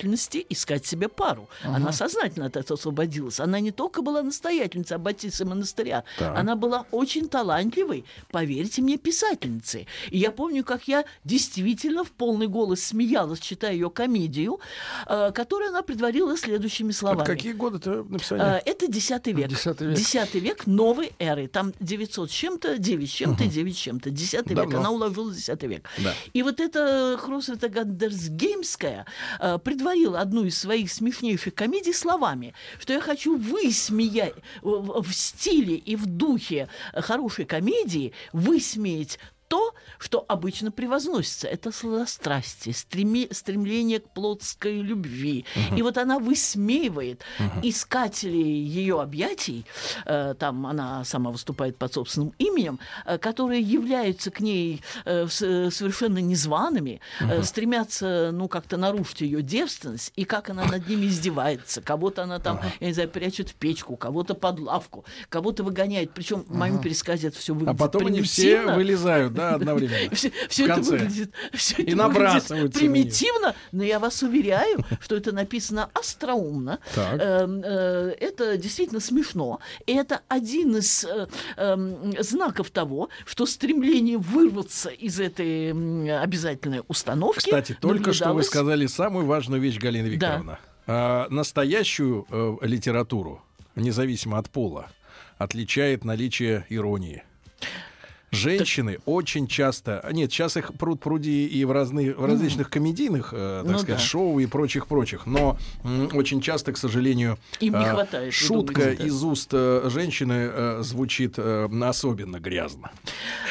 обязательности 0.01 0.45
искать 0.49 0.85
себе 0.85 1.07
пару. 1.07 1.49
Она 1.63 1.91
сознательно 1.91 2.47
от 2.47 2.57
этого 2.57 2.77
освободилась. 2.77 3.39
Она 3.39 3.59
не 3.59 3.71
только 3.71 4.01
была 4.01 4.21
настоятельницей 4.23 4.95
аббатисы 4.95 5.45
монастыря, 5.45 6.03
Так. 6.17 6.37
она 6.37 6.55
была 6.55 6.85
очень 6.91 7.27
талантливой, 7.27 8.05
поверьте 8.31 8.81
мне, 8.81 8.97
писательницей. 8.97 9.87
И 10.09 10.17
я 10.17 10.31
помню, 10.31 10.63
как 10.63 10.87
я 10.87 11.05
действительно 11.23 12.03
в 12.03 12.11
полный 12.11 12.47
голос 12.47 12.83
смеялась, 12.83 13.39
читая 13.39 13.73
ее 13.73 13.89
комедию, 13.89 14.59
э, 15.07 15.31
которую 15.33 15.69
она 15.69 15.81
предварила 15.81 16.37
следующими 16.37 16.91
словами. 16.91 17.21
Это 17.23 17.35
какие 17.35 17.53
годы-то 17.53 18.03
написали? 18.03 18.41
А, 18.41 18.61
Это 18.65 18.85
X 18.85 19.09
век. 19.25 19.47
Десятый 19.49 19.87
век. 19.87 19.99
X 19.99 20.33
век 20.33 20.67
новой 20.67 21.11
эры. 21.19 21.47
Там 21.47 21.73
900 21.79 22.29
с 22.29 22.33
чем-то, 22.33 22.77
9 22.77 23.09
с 23.09 23.13
чем-то, 23.13 23.45
9 23.45 23.75
с 23.75 23.79
чем-то. 23.79 24.09
X 24.09 24.33
век. 24.45 24.73
Она 24.73 24.89
уложила 24.91 25.31
в 25.31 25.37
X 25.37 25.49
век. 25.61 25.89
Да. 25.97 26.13
И 26.33 26.43
вот 26.43 26.59
эта 26.59 27.17
Хросвита 27.19 27.69
Гандерсгеймская 27.69 29.05
э, 29.39 29.57
предварила 29.63 29.90
одну 30.15 30.45
из 30.45 30.57
своих 30.57 30.91
смешнейших 30.91 31.53
комедий 31.53 31.93
словами, 31.93 32.53
что 32.79 32.93
я 32.93 33.01
хочу 33.01 33.37
высмеять 33.37 34.35
в, 34.61 35.11
стиле 35.11 35.75
и 35.75 35.95
в 35.95 36.05
духе 36.05 36.69
хорошей 36.93 37.45
комедии 37.45 38.13
высмеять 38.33 39.19
то, 39.51 39.73
что 39.99 40.23
обычно 40.29 40.71
превозносится. 40.71 41.45
Это 41.45 41.73
сладострастие, 41.73 42.73
стреми- 42.73 43.27
стремление 43.33 43.99
к 43.99 44.09
плотской 44.09 44.79
любви. 44.81 45.43
И 45.75 45.81
вот 45.81 45.97
она 45.97 46.19
высмеивает 46.19 47.21
искателей 47.61 48.63
ее 48.63 49.01
объятий, 49.01 49.65
э, 50.05 50.35
там 50.39 50.65
она 50.65 51.03
сама 51.03 51.31
выступает 51.31 51.77
под 51.77 51.93
собственным 51.93 52.33
именем, 52.37 52.79
э, 53.05 53.17
которые 53.17 53.59
являются 53.59 54.31
к 54.31 54.39
ней 54.39 54.81
э, 55.03 55.27
э, 55.27 55.69
совершенно 55.69 56.19
незваными, 56.19 57.01
э, 57.19 57.43
стремятся, 57.43 58.29
ну, 58.31 58.47
как-то 58.47 58.77
нарушить 58.77 59.19
ее 59.19 59.41
девственность, 59.41 60.13
и 60.15 60.23
как 60.23 60.49
она 60.49 60.63
над 60.63 60.87
ними 60.87 61.07
издевается. 61.07 61.81
Кого-то 61.81 62.23
она 62.23 62.39
там, 62.39 62.61
я 62.79 62.87
не 62.87 62.93
знаю, 62.93 63.09
прячет 63.09 63.49
в 63.49 63.55
печку, 63.55 63.97
кого-то 63.97 64.33
под 64.33 64.59
лавку, 64.59 65.03
кого-то 65.27 65.65
выгоняет. 65.65 66.13
Причем 66.13 66.45
в 66.47 66.55
моем 66.55 66.79
пересказе 66.79 67.27
это 67.27 67.37
все 67.37 67.51
А 67.51 67.57
выглядит 67.57 67.79
потом 67.79 68.07
они 68.07 68.21
все 68.21 68.61
вылезают, 68.75 69.33
да, 69.33 69.40
одновременно. 69.55 70.15
Все, 70.15 70.29
В 70.29 70.59
это 70.59 70.81
выглядит, 70.81 71.33
это 71.51 71.59
И 71.73 71.75
выглядит 71.75 71.97
набрасываются 71.97 72.79
на 72.79 72.79
примитивно, 72.79 73.55
но 73.71 73.83
я 73.83 73.99
вас 73.99 74.21
уверяю, 74.23 74.85
что 74.99 75.15
это 75.15 75.31
написано 75.31 75.89
остроумно. 75.93 76.79
Эм, 76.95 77.61
э, 77.63 78.15
Это 78.19 78.57
действительно 78.57 78.99
смешно. 78.99 79.59
И 79.85 79.93
это 79.93 80.21
один 80.27 80.77
из 80.77 81.03
э, 81.05 81.27
эм, 81.57 82.13
знаков 82.19 82.71
того, 82.71 83.09
что 83.25 83.45
стремление 83.45 84.17
вырваться 84.17 84.89
из 84.89 85.19
этой 85.19 85.71
обязательной 86.21 86.81
установки. 86.87 87.39
Кстати, 87.39 87.77
только 87.79 88.13
что 88.13 88.33
вы 88.33 88.43
сказали 88.43 88.85
самую 88.87 89.25
важную 89.25 89.61
вещь, 89.61 89.77
Галина 89.77 90.07
Викторовна. 90.07 90.59
А, 90.87 91.27
настоящую 91.29 92.25
э, 92.29 92.57
литературу, 92.63 93.41
независимо 93.75 94.37
от 94.37 94.49
пола, 94.49 94.89
отличает 95.37 96.03
наличие 96.03 96.65
иронии. 96.69 97.23
Женщины 98.31 98.99
очень 99.05 99.45
часто, 99.45 99.99
а 99.99 100.13
нет, 100.13 100.31
сейчас 100.31 100.55
их 100.55 100.73
пруд 100.75 101.01
пруди 101.01 101.45
и 101.45 101.65
в, 101.65 101.71
разных, 101.71 102.17
в 102.17 102.23
различных 102.25 102.69
комедийных, 102.69 103.33
э, 103.33 103.61
так 103.63 103.71
Ну 103.73 103.77
сказать, 103.79 103.97
да. 103.97 104.05
шоу 104.05 104.39
и 104.39 104.45
прочих-прочих, 104.45 105.25
но 105.25 105.57
м, 105.83 106.09
очень 106.13 106.39
часто, 106.39 106.71
к 106.71 106.77
сожалению, 106.77 107.37
Им 107.59 107.73
не 107.77 107.85
а, 107.85 107.93
хватает, 107.93 108.33
шутка 108.33 108.81
думаете, 108.81 109.03
из 109.05 109.21
уст 109.23 109.49
э, 109.51 109.89
женщины 109.91 110.49
э, 110.49 110.79
звучит 110.81 111.33
э, 111.37 111.67
особенно 111.83 112.39
грязно. 112.39 112.91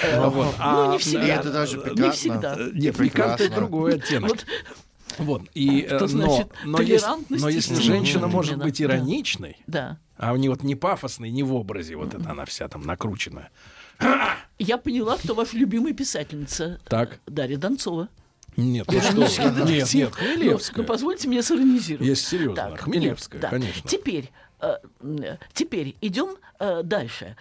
Э, 0.02 0.26
Вот. 0.28 0.54
Ну, 0.58 0.90
не 0.92 0.96
А, 0.96 0.98
всегда. 0.98 1.26
Это 1.26 1.52
даже 1.52 1.76
Не 1.76 1.82
пикантно. 1.82 2.12
всегда. 2.12 2.56
Э, 2.58 2.70
Нет, 2.72 2.96
Прекрасно. 2.96 3.48
другой 3.54 3.96
оттенок. 3.96 4.30
Вот 4.30 4.46
Вот. 5.18 5.42
И, 5.54 5.82
э, 5.90 6.06
значит 6.06 6.48
но, 6.64 6.78
но, 6.78 6.80
если, 6.82 7.08
но 7.28 7.48
если 7.50 7.74
женщина 7.74 8.28
может 8.28 8.56
быть 8.56 8.80
ироничной, 8.80 9.58
Да. 9.66 9.98
а 10.16 10.32
у 10.32 10.36
нее 10.36 10.50
вот 10.50 10.62
не 10.62 10.74
пафосной, 10.74 11.30
не 11.30 11.42
в 11.42 11.52
образе, 11.54 11.96
вот 11.96 12.14
это 12.14 12.30
она 12.30 12.46
вся 12.46 12.66
там 12.68 12.80
накрученная. 12.82 13.50
Я 14.58 14.76
поняла, 14.78 15.16
кто 15.16 15.34
ваша 15.34 15.56
любимая 15.56 15.92
писательница. 15.94 16.80
Так. 16.88 17.18
Дарья 17.26 17.56
Донцова. 17.56 18.08
Нет, 18.56 18.86
ну 18.88 19.26
что. 19.26 19.50
Нет, 19.64 19.94
нет, 19.94 20.10
Ну, 20.10 20.16
Хмелевская. 20.16 20.82
Ну, 20.82 20.84
позвольте 20.84 21.28
мне 21.28 21.42
сиронизировать. 21.42 22.06
Есть 22.06 22.26
серьезно. 22.26 22.56
Так, 22.56 22.80
Хмелевская, 22.80 23.40
да. 23.40 23.48
конечно. 23.48 23.88
Теперь, 23.88 24.30
э, 24.60 24.74
э, 25.00 25.36
теперь 25.54 25.96
идем 26.00 26.36
э, 26.58 26.82
дальше. 26.82 27.36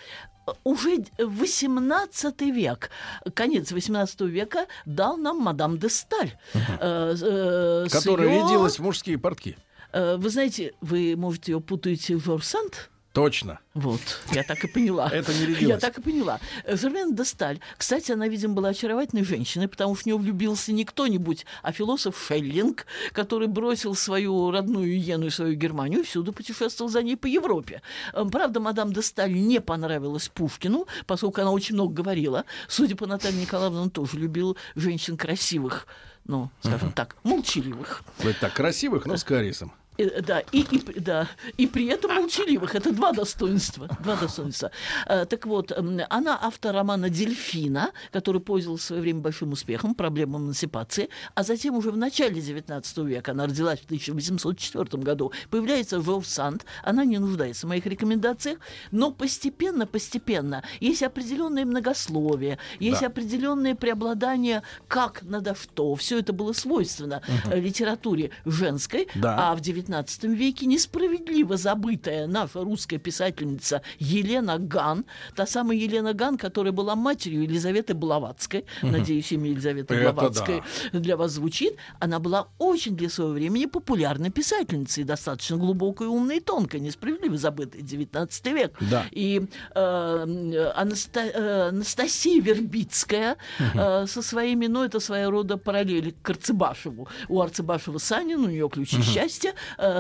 Э, 0.48 0.52
Уже 0.64 1.04
18 1.18 2.42
век, 2.42 2.90
конец 3.34 3.72
18 3.72 4.22
века 4.22 4.68
дал 4.86 5.18
нам 5.18 5.40
мадам 5.40 5.78
де 5.78 5.90
Сталь. 5.90 6.38
э, 6.54 7.16
э, 7.20 7.86
с 7.90 7.92
Которая 7.92 8.30
её- 8.30 8.44
рядилась 8.46 8.80
в 8.80 8.84
мужские 8.84 9.18
портки. 9.18 9.58
э, 9.92 10.16
Вы 10.18 10.30
знаете, 10.30 10.74
вы, 10.80 11.16
может, 11.18 11.48
ее 11.48 11.60
путаете 11.60 12.16
в 12.16 12.24
Жорж 12.24 12.46
Санд? 12.46 12.90
Точно. 13.14 13.60
Вот, 13.74 14.00
я 14.34 14.44
так 14.44 14.64
и 14.64 14.68
поняла. 14.68 15.10
Это 15.12 15.34
не 15.34 15.40
Я 15.42 15.48
рядилась. 15.48 15.82
так 15.82 15.98
и 15.98 16.02
поняла. 16.02 16.40
Жермен 16.68 17.16
де 17.16 17.26
Сталь. 17.26 17.60
Кстати, 17.78 18.12
она, 18.12 18.28
видимо, 18.28 18.54
была 18.54 18.70
очаровательной 18.70 19.24
женщиной, 19.26 19.68
потому 19.68 19.96
что 19.96 20.04
в 20.04 20.06
нее 20.06 20.18
влюбился 20.18 20.72
не 20.72 20.86
кто-нибудь, 20.86 21.46
а 21.64 21.72
философ 21.72 22.16
Шеллинг, 22.28 22.86
который 23.12 23.48
бросил 23.48 23.96
свою 23.96 24.52
родную 24.52 25.00
Йену 25.00 25.26
и 25.26 25.30
свою 25.32 25.56
Германию 25.56 26.02
и 26.02 26.04
всюду 26.04 26.34
путешествовал 26.34 26.92
за 26.92 27.02
ней 27.02 27.16
по 27.18 27.26
Европе. 27.26 27.82
Э, 28.14 28.26
Правда, 28.32 28.60
мадам 28.60 28.94
де 28.94 29.02
Сталь 29.02 29.34
не 29.34 29.60
понравилась 29.60 30.30
Пушкину, 30.30 30.86
поскольку 31.08 31.42
она 31.42 31.52
очень 31.52 31.76
много 31.76 31.94
говорила. 31.94 32.46
Судя 32.68 32.96
по 32.96 33.08
Наталье 33.08 33.42
Николаевне, 33.42 33.80
он 33.80 33.90
тоже 33.90 34.18
любил 34.20 34.56
женщин 34.76 35.18
красивых, 35.18 35.88
ну, 36.26 36.52
скажем 36.62 36.92
так, 36.92 37.16
молчаливых. 37.24 38.04
Вы 38.20 38.34
так 38.34 38.54
красивых, 38.54 39.08
но 39.08 39.18
с 39.18 39.24
кариесом. 39.24 39.74
Да, 40.22 40.40
и, 40.52 40.62
и, 40.62 41.00
да, 41.00 41.28
и 41.58 41.68
при 41.68 41.88
этом 41.88 42.16
молчаливых. 42.16 42.76
Это 42.76 42.94
два 42.94 43.12
достоинства. 43.12 43.88
Два 44.02 44.16
достоинства. 44.16 44.72
Э, 45.06 45.26
так 45.26 45.46
вот, 45.46 45.72
она 45.72 46.40
автор 46.42 46.74
романа 46.74 47.10
«Дельфина», 47.10 47.92
который 48.12 48.40
пользовался 48.40 48.84
в 48.84 48.88
свое 48.88 49.02
время 49.02 49.20
большим 49.20 49.52
успехом, 49.52 49.94
проблемам 49.96 50.44
эмансипации, 50.46 51.10
а 51.36 51.44
затем 51.44 51.76
уже 51.76 51.92
в 51.92 51.98
начале 51.98 52.40
XIX 52.40 53.06
века, 53.06 53.32
она 53.32 53.46
родилась 53.46 53.80
в 53.80 53.86
1804 53.86 55.04
году, 55.04 55.34
появляется 55.50 56.00
в 56.00 56.24
Санд, 56.24 56.66
она 56.84 57.06
не 57.06 57.18
нуждается 57.18 57.66
в 57.66 57.70
моих 57.70 57.86
рекомендациях, 57.86 58.60
но 58.92 59.12
постепенно, 59.12 59.86
постепенно 59.86 60.64
есть 60.80 61.04
определенное 61.04 61.66
многословие, 61.66 62.58
есть 62.80 63.02
да. 63.02 63.08
определенное 63.08 63.76
преобладание 63.76 64.64
как 64.88 65.24
надо 65.24 65.56
что. 65.56 65.96
Все 65.96 66.20
это 66.20 66.34
было 66.34 66.54
свойственно 66.54 67.22
угу. 67.28 67.56
литературе 67.56 68.32
женской, 68.46 69.08
да. 69.16 69.52
а 69.52 69.56
в 69.56 69.62
XIX 69.62 69.89
веке 70.22 70.66
несправедливо 70.66 71.58
забытая 71.58 72.28
наша 72.28 72.64
русская 72.64 72.98
писательница 72.98 73.82
Елена 74.00 74.58
Ган, 74.58 75.06
та 75.36 75.46
самая 75.46 75.78
Елена 75.78 76.14
Ган, 76.14 76.38
которая 76.38 76.72
была 76.72 76.96
матерью 76.96 77.44
Елизаветы 77.44 77.94
Блаватской, 77.94 78.66
угу. 78.82 78.92
надеюсь, 78.92 79.32
имя 79.32 79.50
Елизаветы 79.50 79.94
это 79.94 80.14
Блаватской 80.14 80.64
да. 80.94 81.00
для 81.00 81.18
вас 81.18 81.34
звучит, 81.34 81.76
она 82.00 82.20
была 82.20 82.48
очень 82.58 82.96
для 82.96 83.10
своего 83.10 83.34
времени 83.34 83.66
популярной 83.66 84.30
писательницей, 84.30 85.04
достаточно 85.04 85.58
глубокой, 85.58 86.08
умной 86.08 86.38
и 86.38 86.40
тонкой, 86.40 86.80
несправедливо 86.80 87.38
забытой, 87.38 87.82
19 87.82 88.46
век. 88.48 88.78
Да. 88.82 89.06
И 89.12 89.42
э, 89.76 90.72
Анаста, 90.76 91.22
э, 91.22 91.70
Анастасия 91.70 92.42
Вербицкая 92.42 93.38
угу. 93.60 93.80
э, 93.80 94.06
со 94.08 94.22
своими, 94.22 94.68
ну, 94.68 94.84
это 94.84 95.00
своего 95.00 95.32
рода 95.32 95.58
параллели 95.58 96.16
к 96.22 96.30
Арцебашеву. 96.30 97.08
У 97.28 97.42
Арцебашева 97.42 97.98
Санин, 97.98 98.44
у 98.44 98.48
нее 98.48 98.70
ключи 98.70 98.98
угу. 98.98 99.04
счастья, 99.04 99.54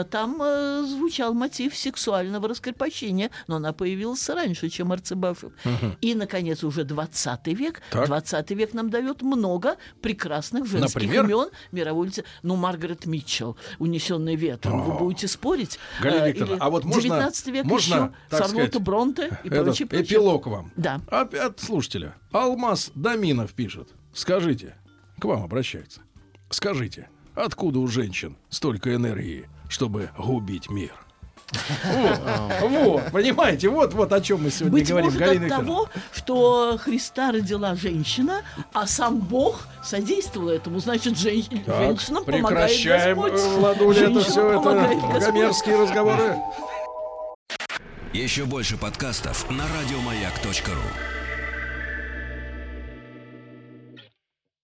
там 0.09 0.41
э, 0.41 0.83
звучал 0.83 1.33
мотив 1.33 1.75
сексуального 1.75 2.47
раскрепощения, 2.47 3.31
но 3.47 3.57
она 3.57 3.73
появилась 3.73 4.27
раньше, 4.29 4.69
чем 4.69 4.91
Арцебашев. 4.91 5.51
Угу. 5.65 5.97
И, 6.01 6.15
наконец, 6.15 6.63
уже 6.63 6.83
20 6.83 7.47
век. 7.47 7.81
Так. 7.91 8.07
20 8.07 8.51
век 8.51 8.73
нам 8.73 8.89
дает 8.89 9.21
много 9.21 9.77
прекрасных 10.01 10.65
женских 10.65 10.95
Например? 10.95 11.25
имен 11.25 11.49
мировой 11.71 12.07
литературы. 12.07 12.35
Ну, 12.43 12.55
Маргарет 12.55 13.05
Митчелл, 13.05 13.57
«Унесенный 13.79 14.35
ветром». 14.35 14.81
О. 14.81 14.83
Вы 14.83 14.99
будете 14.99 15.27
спорить? 15.27 15.79
Галина 16.01 16.23
э, 16.23 16.31
Викторовна, 16.31 16.65
а 16.65 16.69
вот 16.69 16.83
можно... 16.83 17.01
19 17.01 17.47
век 17.47 17.65
можно, 17.65 18.13
еще 18.31 18.43
сказать, 18.43 18.81
Бронте 18.81 19.39
и 19.43 19.49
прочее, 19.49 19.87
прочее. 19.87 20.05
Эпилог 20.05 20.47
вам. 20.47 20.71
Да. 20.75 21.01
Опять 21.09 21.59
слушателя. 21.59 22.15
Алмаз 22.31 22.91
Доминов 22.95 23.53
пишет. 23.53 23.89
Скажите, 24.13 24.75
к 25.19 25.25
вам 25.25 25.43
обращается. 25.43 26.01
Скажите, 26.49 27.09
откуда 27.35 27.79
у 27.79 27.87
женщин 27.87 28.35
столько 28.49 28.93
энергии, 28.95 29.47
чтобы 29.69 30.09
губить 30.17 30.69
мир? 30.69 30.91
Вот, 32.61 33.11
понимаете, 33.11 33.69
вот 33.69 33.93
вот 33.93 34.13
о 34.13 34.21
чем 34.21 34.43
мы 34.43 34.51
сегодня 34.51 34.79
Быть 34.79 34.89
говорим. 34.89 35.05
Может, 35.05 35.19
Галина 35.19 35.45
от 35.45 35.61
того, 35.61 35.89
что 36.13 36.77
Христа 36.77 37.31
родила 37.31 37.75
женщина, 37.75 38.41
а 38.73 38.85
сам 38.85 39.17
Бог 39.17 39.67
содействовал 39.83 40.49
этому, 40.49 40.79
значит, 40.79 41.17
жен... 41.17 41.41
так, 41.65 41.77
женщинам 41.77 42.23
помогает 42.23 42.71
Господь. 42.83 43.39
Владуля, 43.57 44.09
это 44.09 44.21
все 44.21 44.59
это 44.59 45.19
гомерские 45.19 45.81
разговоры. 45.81 46.35
Еще 48.13 48.45
больше 48.45 48.77
подкастов 48.77 49.49
на 49.49 49.63
радиомаяк.ру 49.63 51.18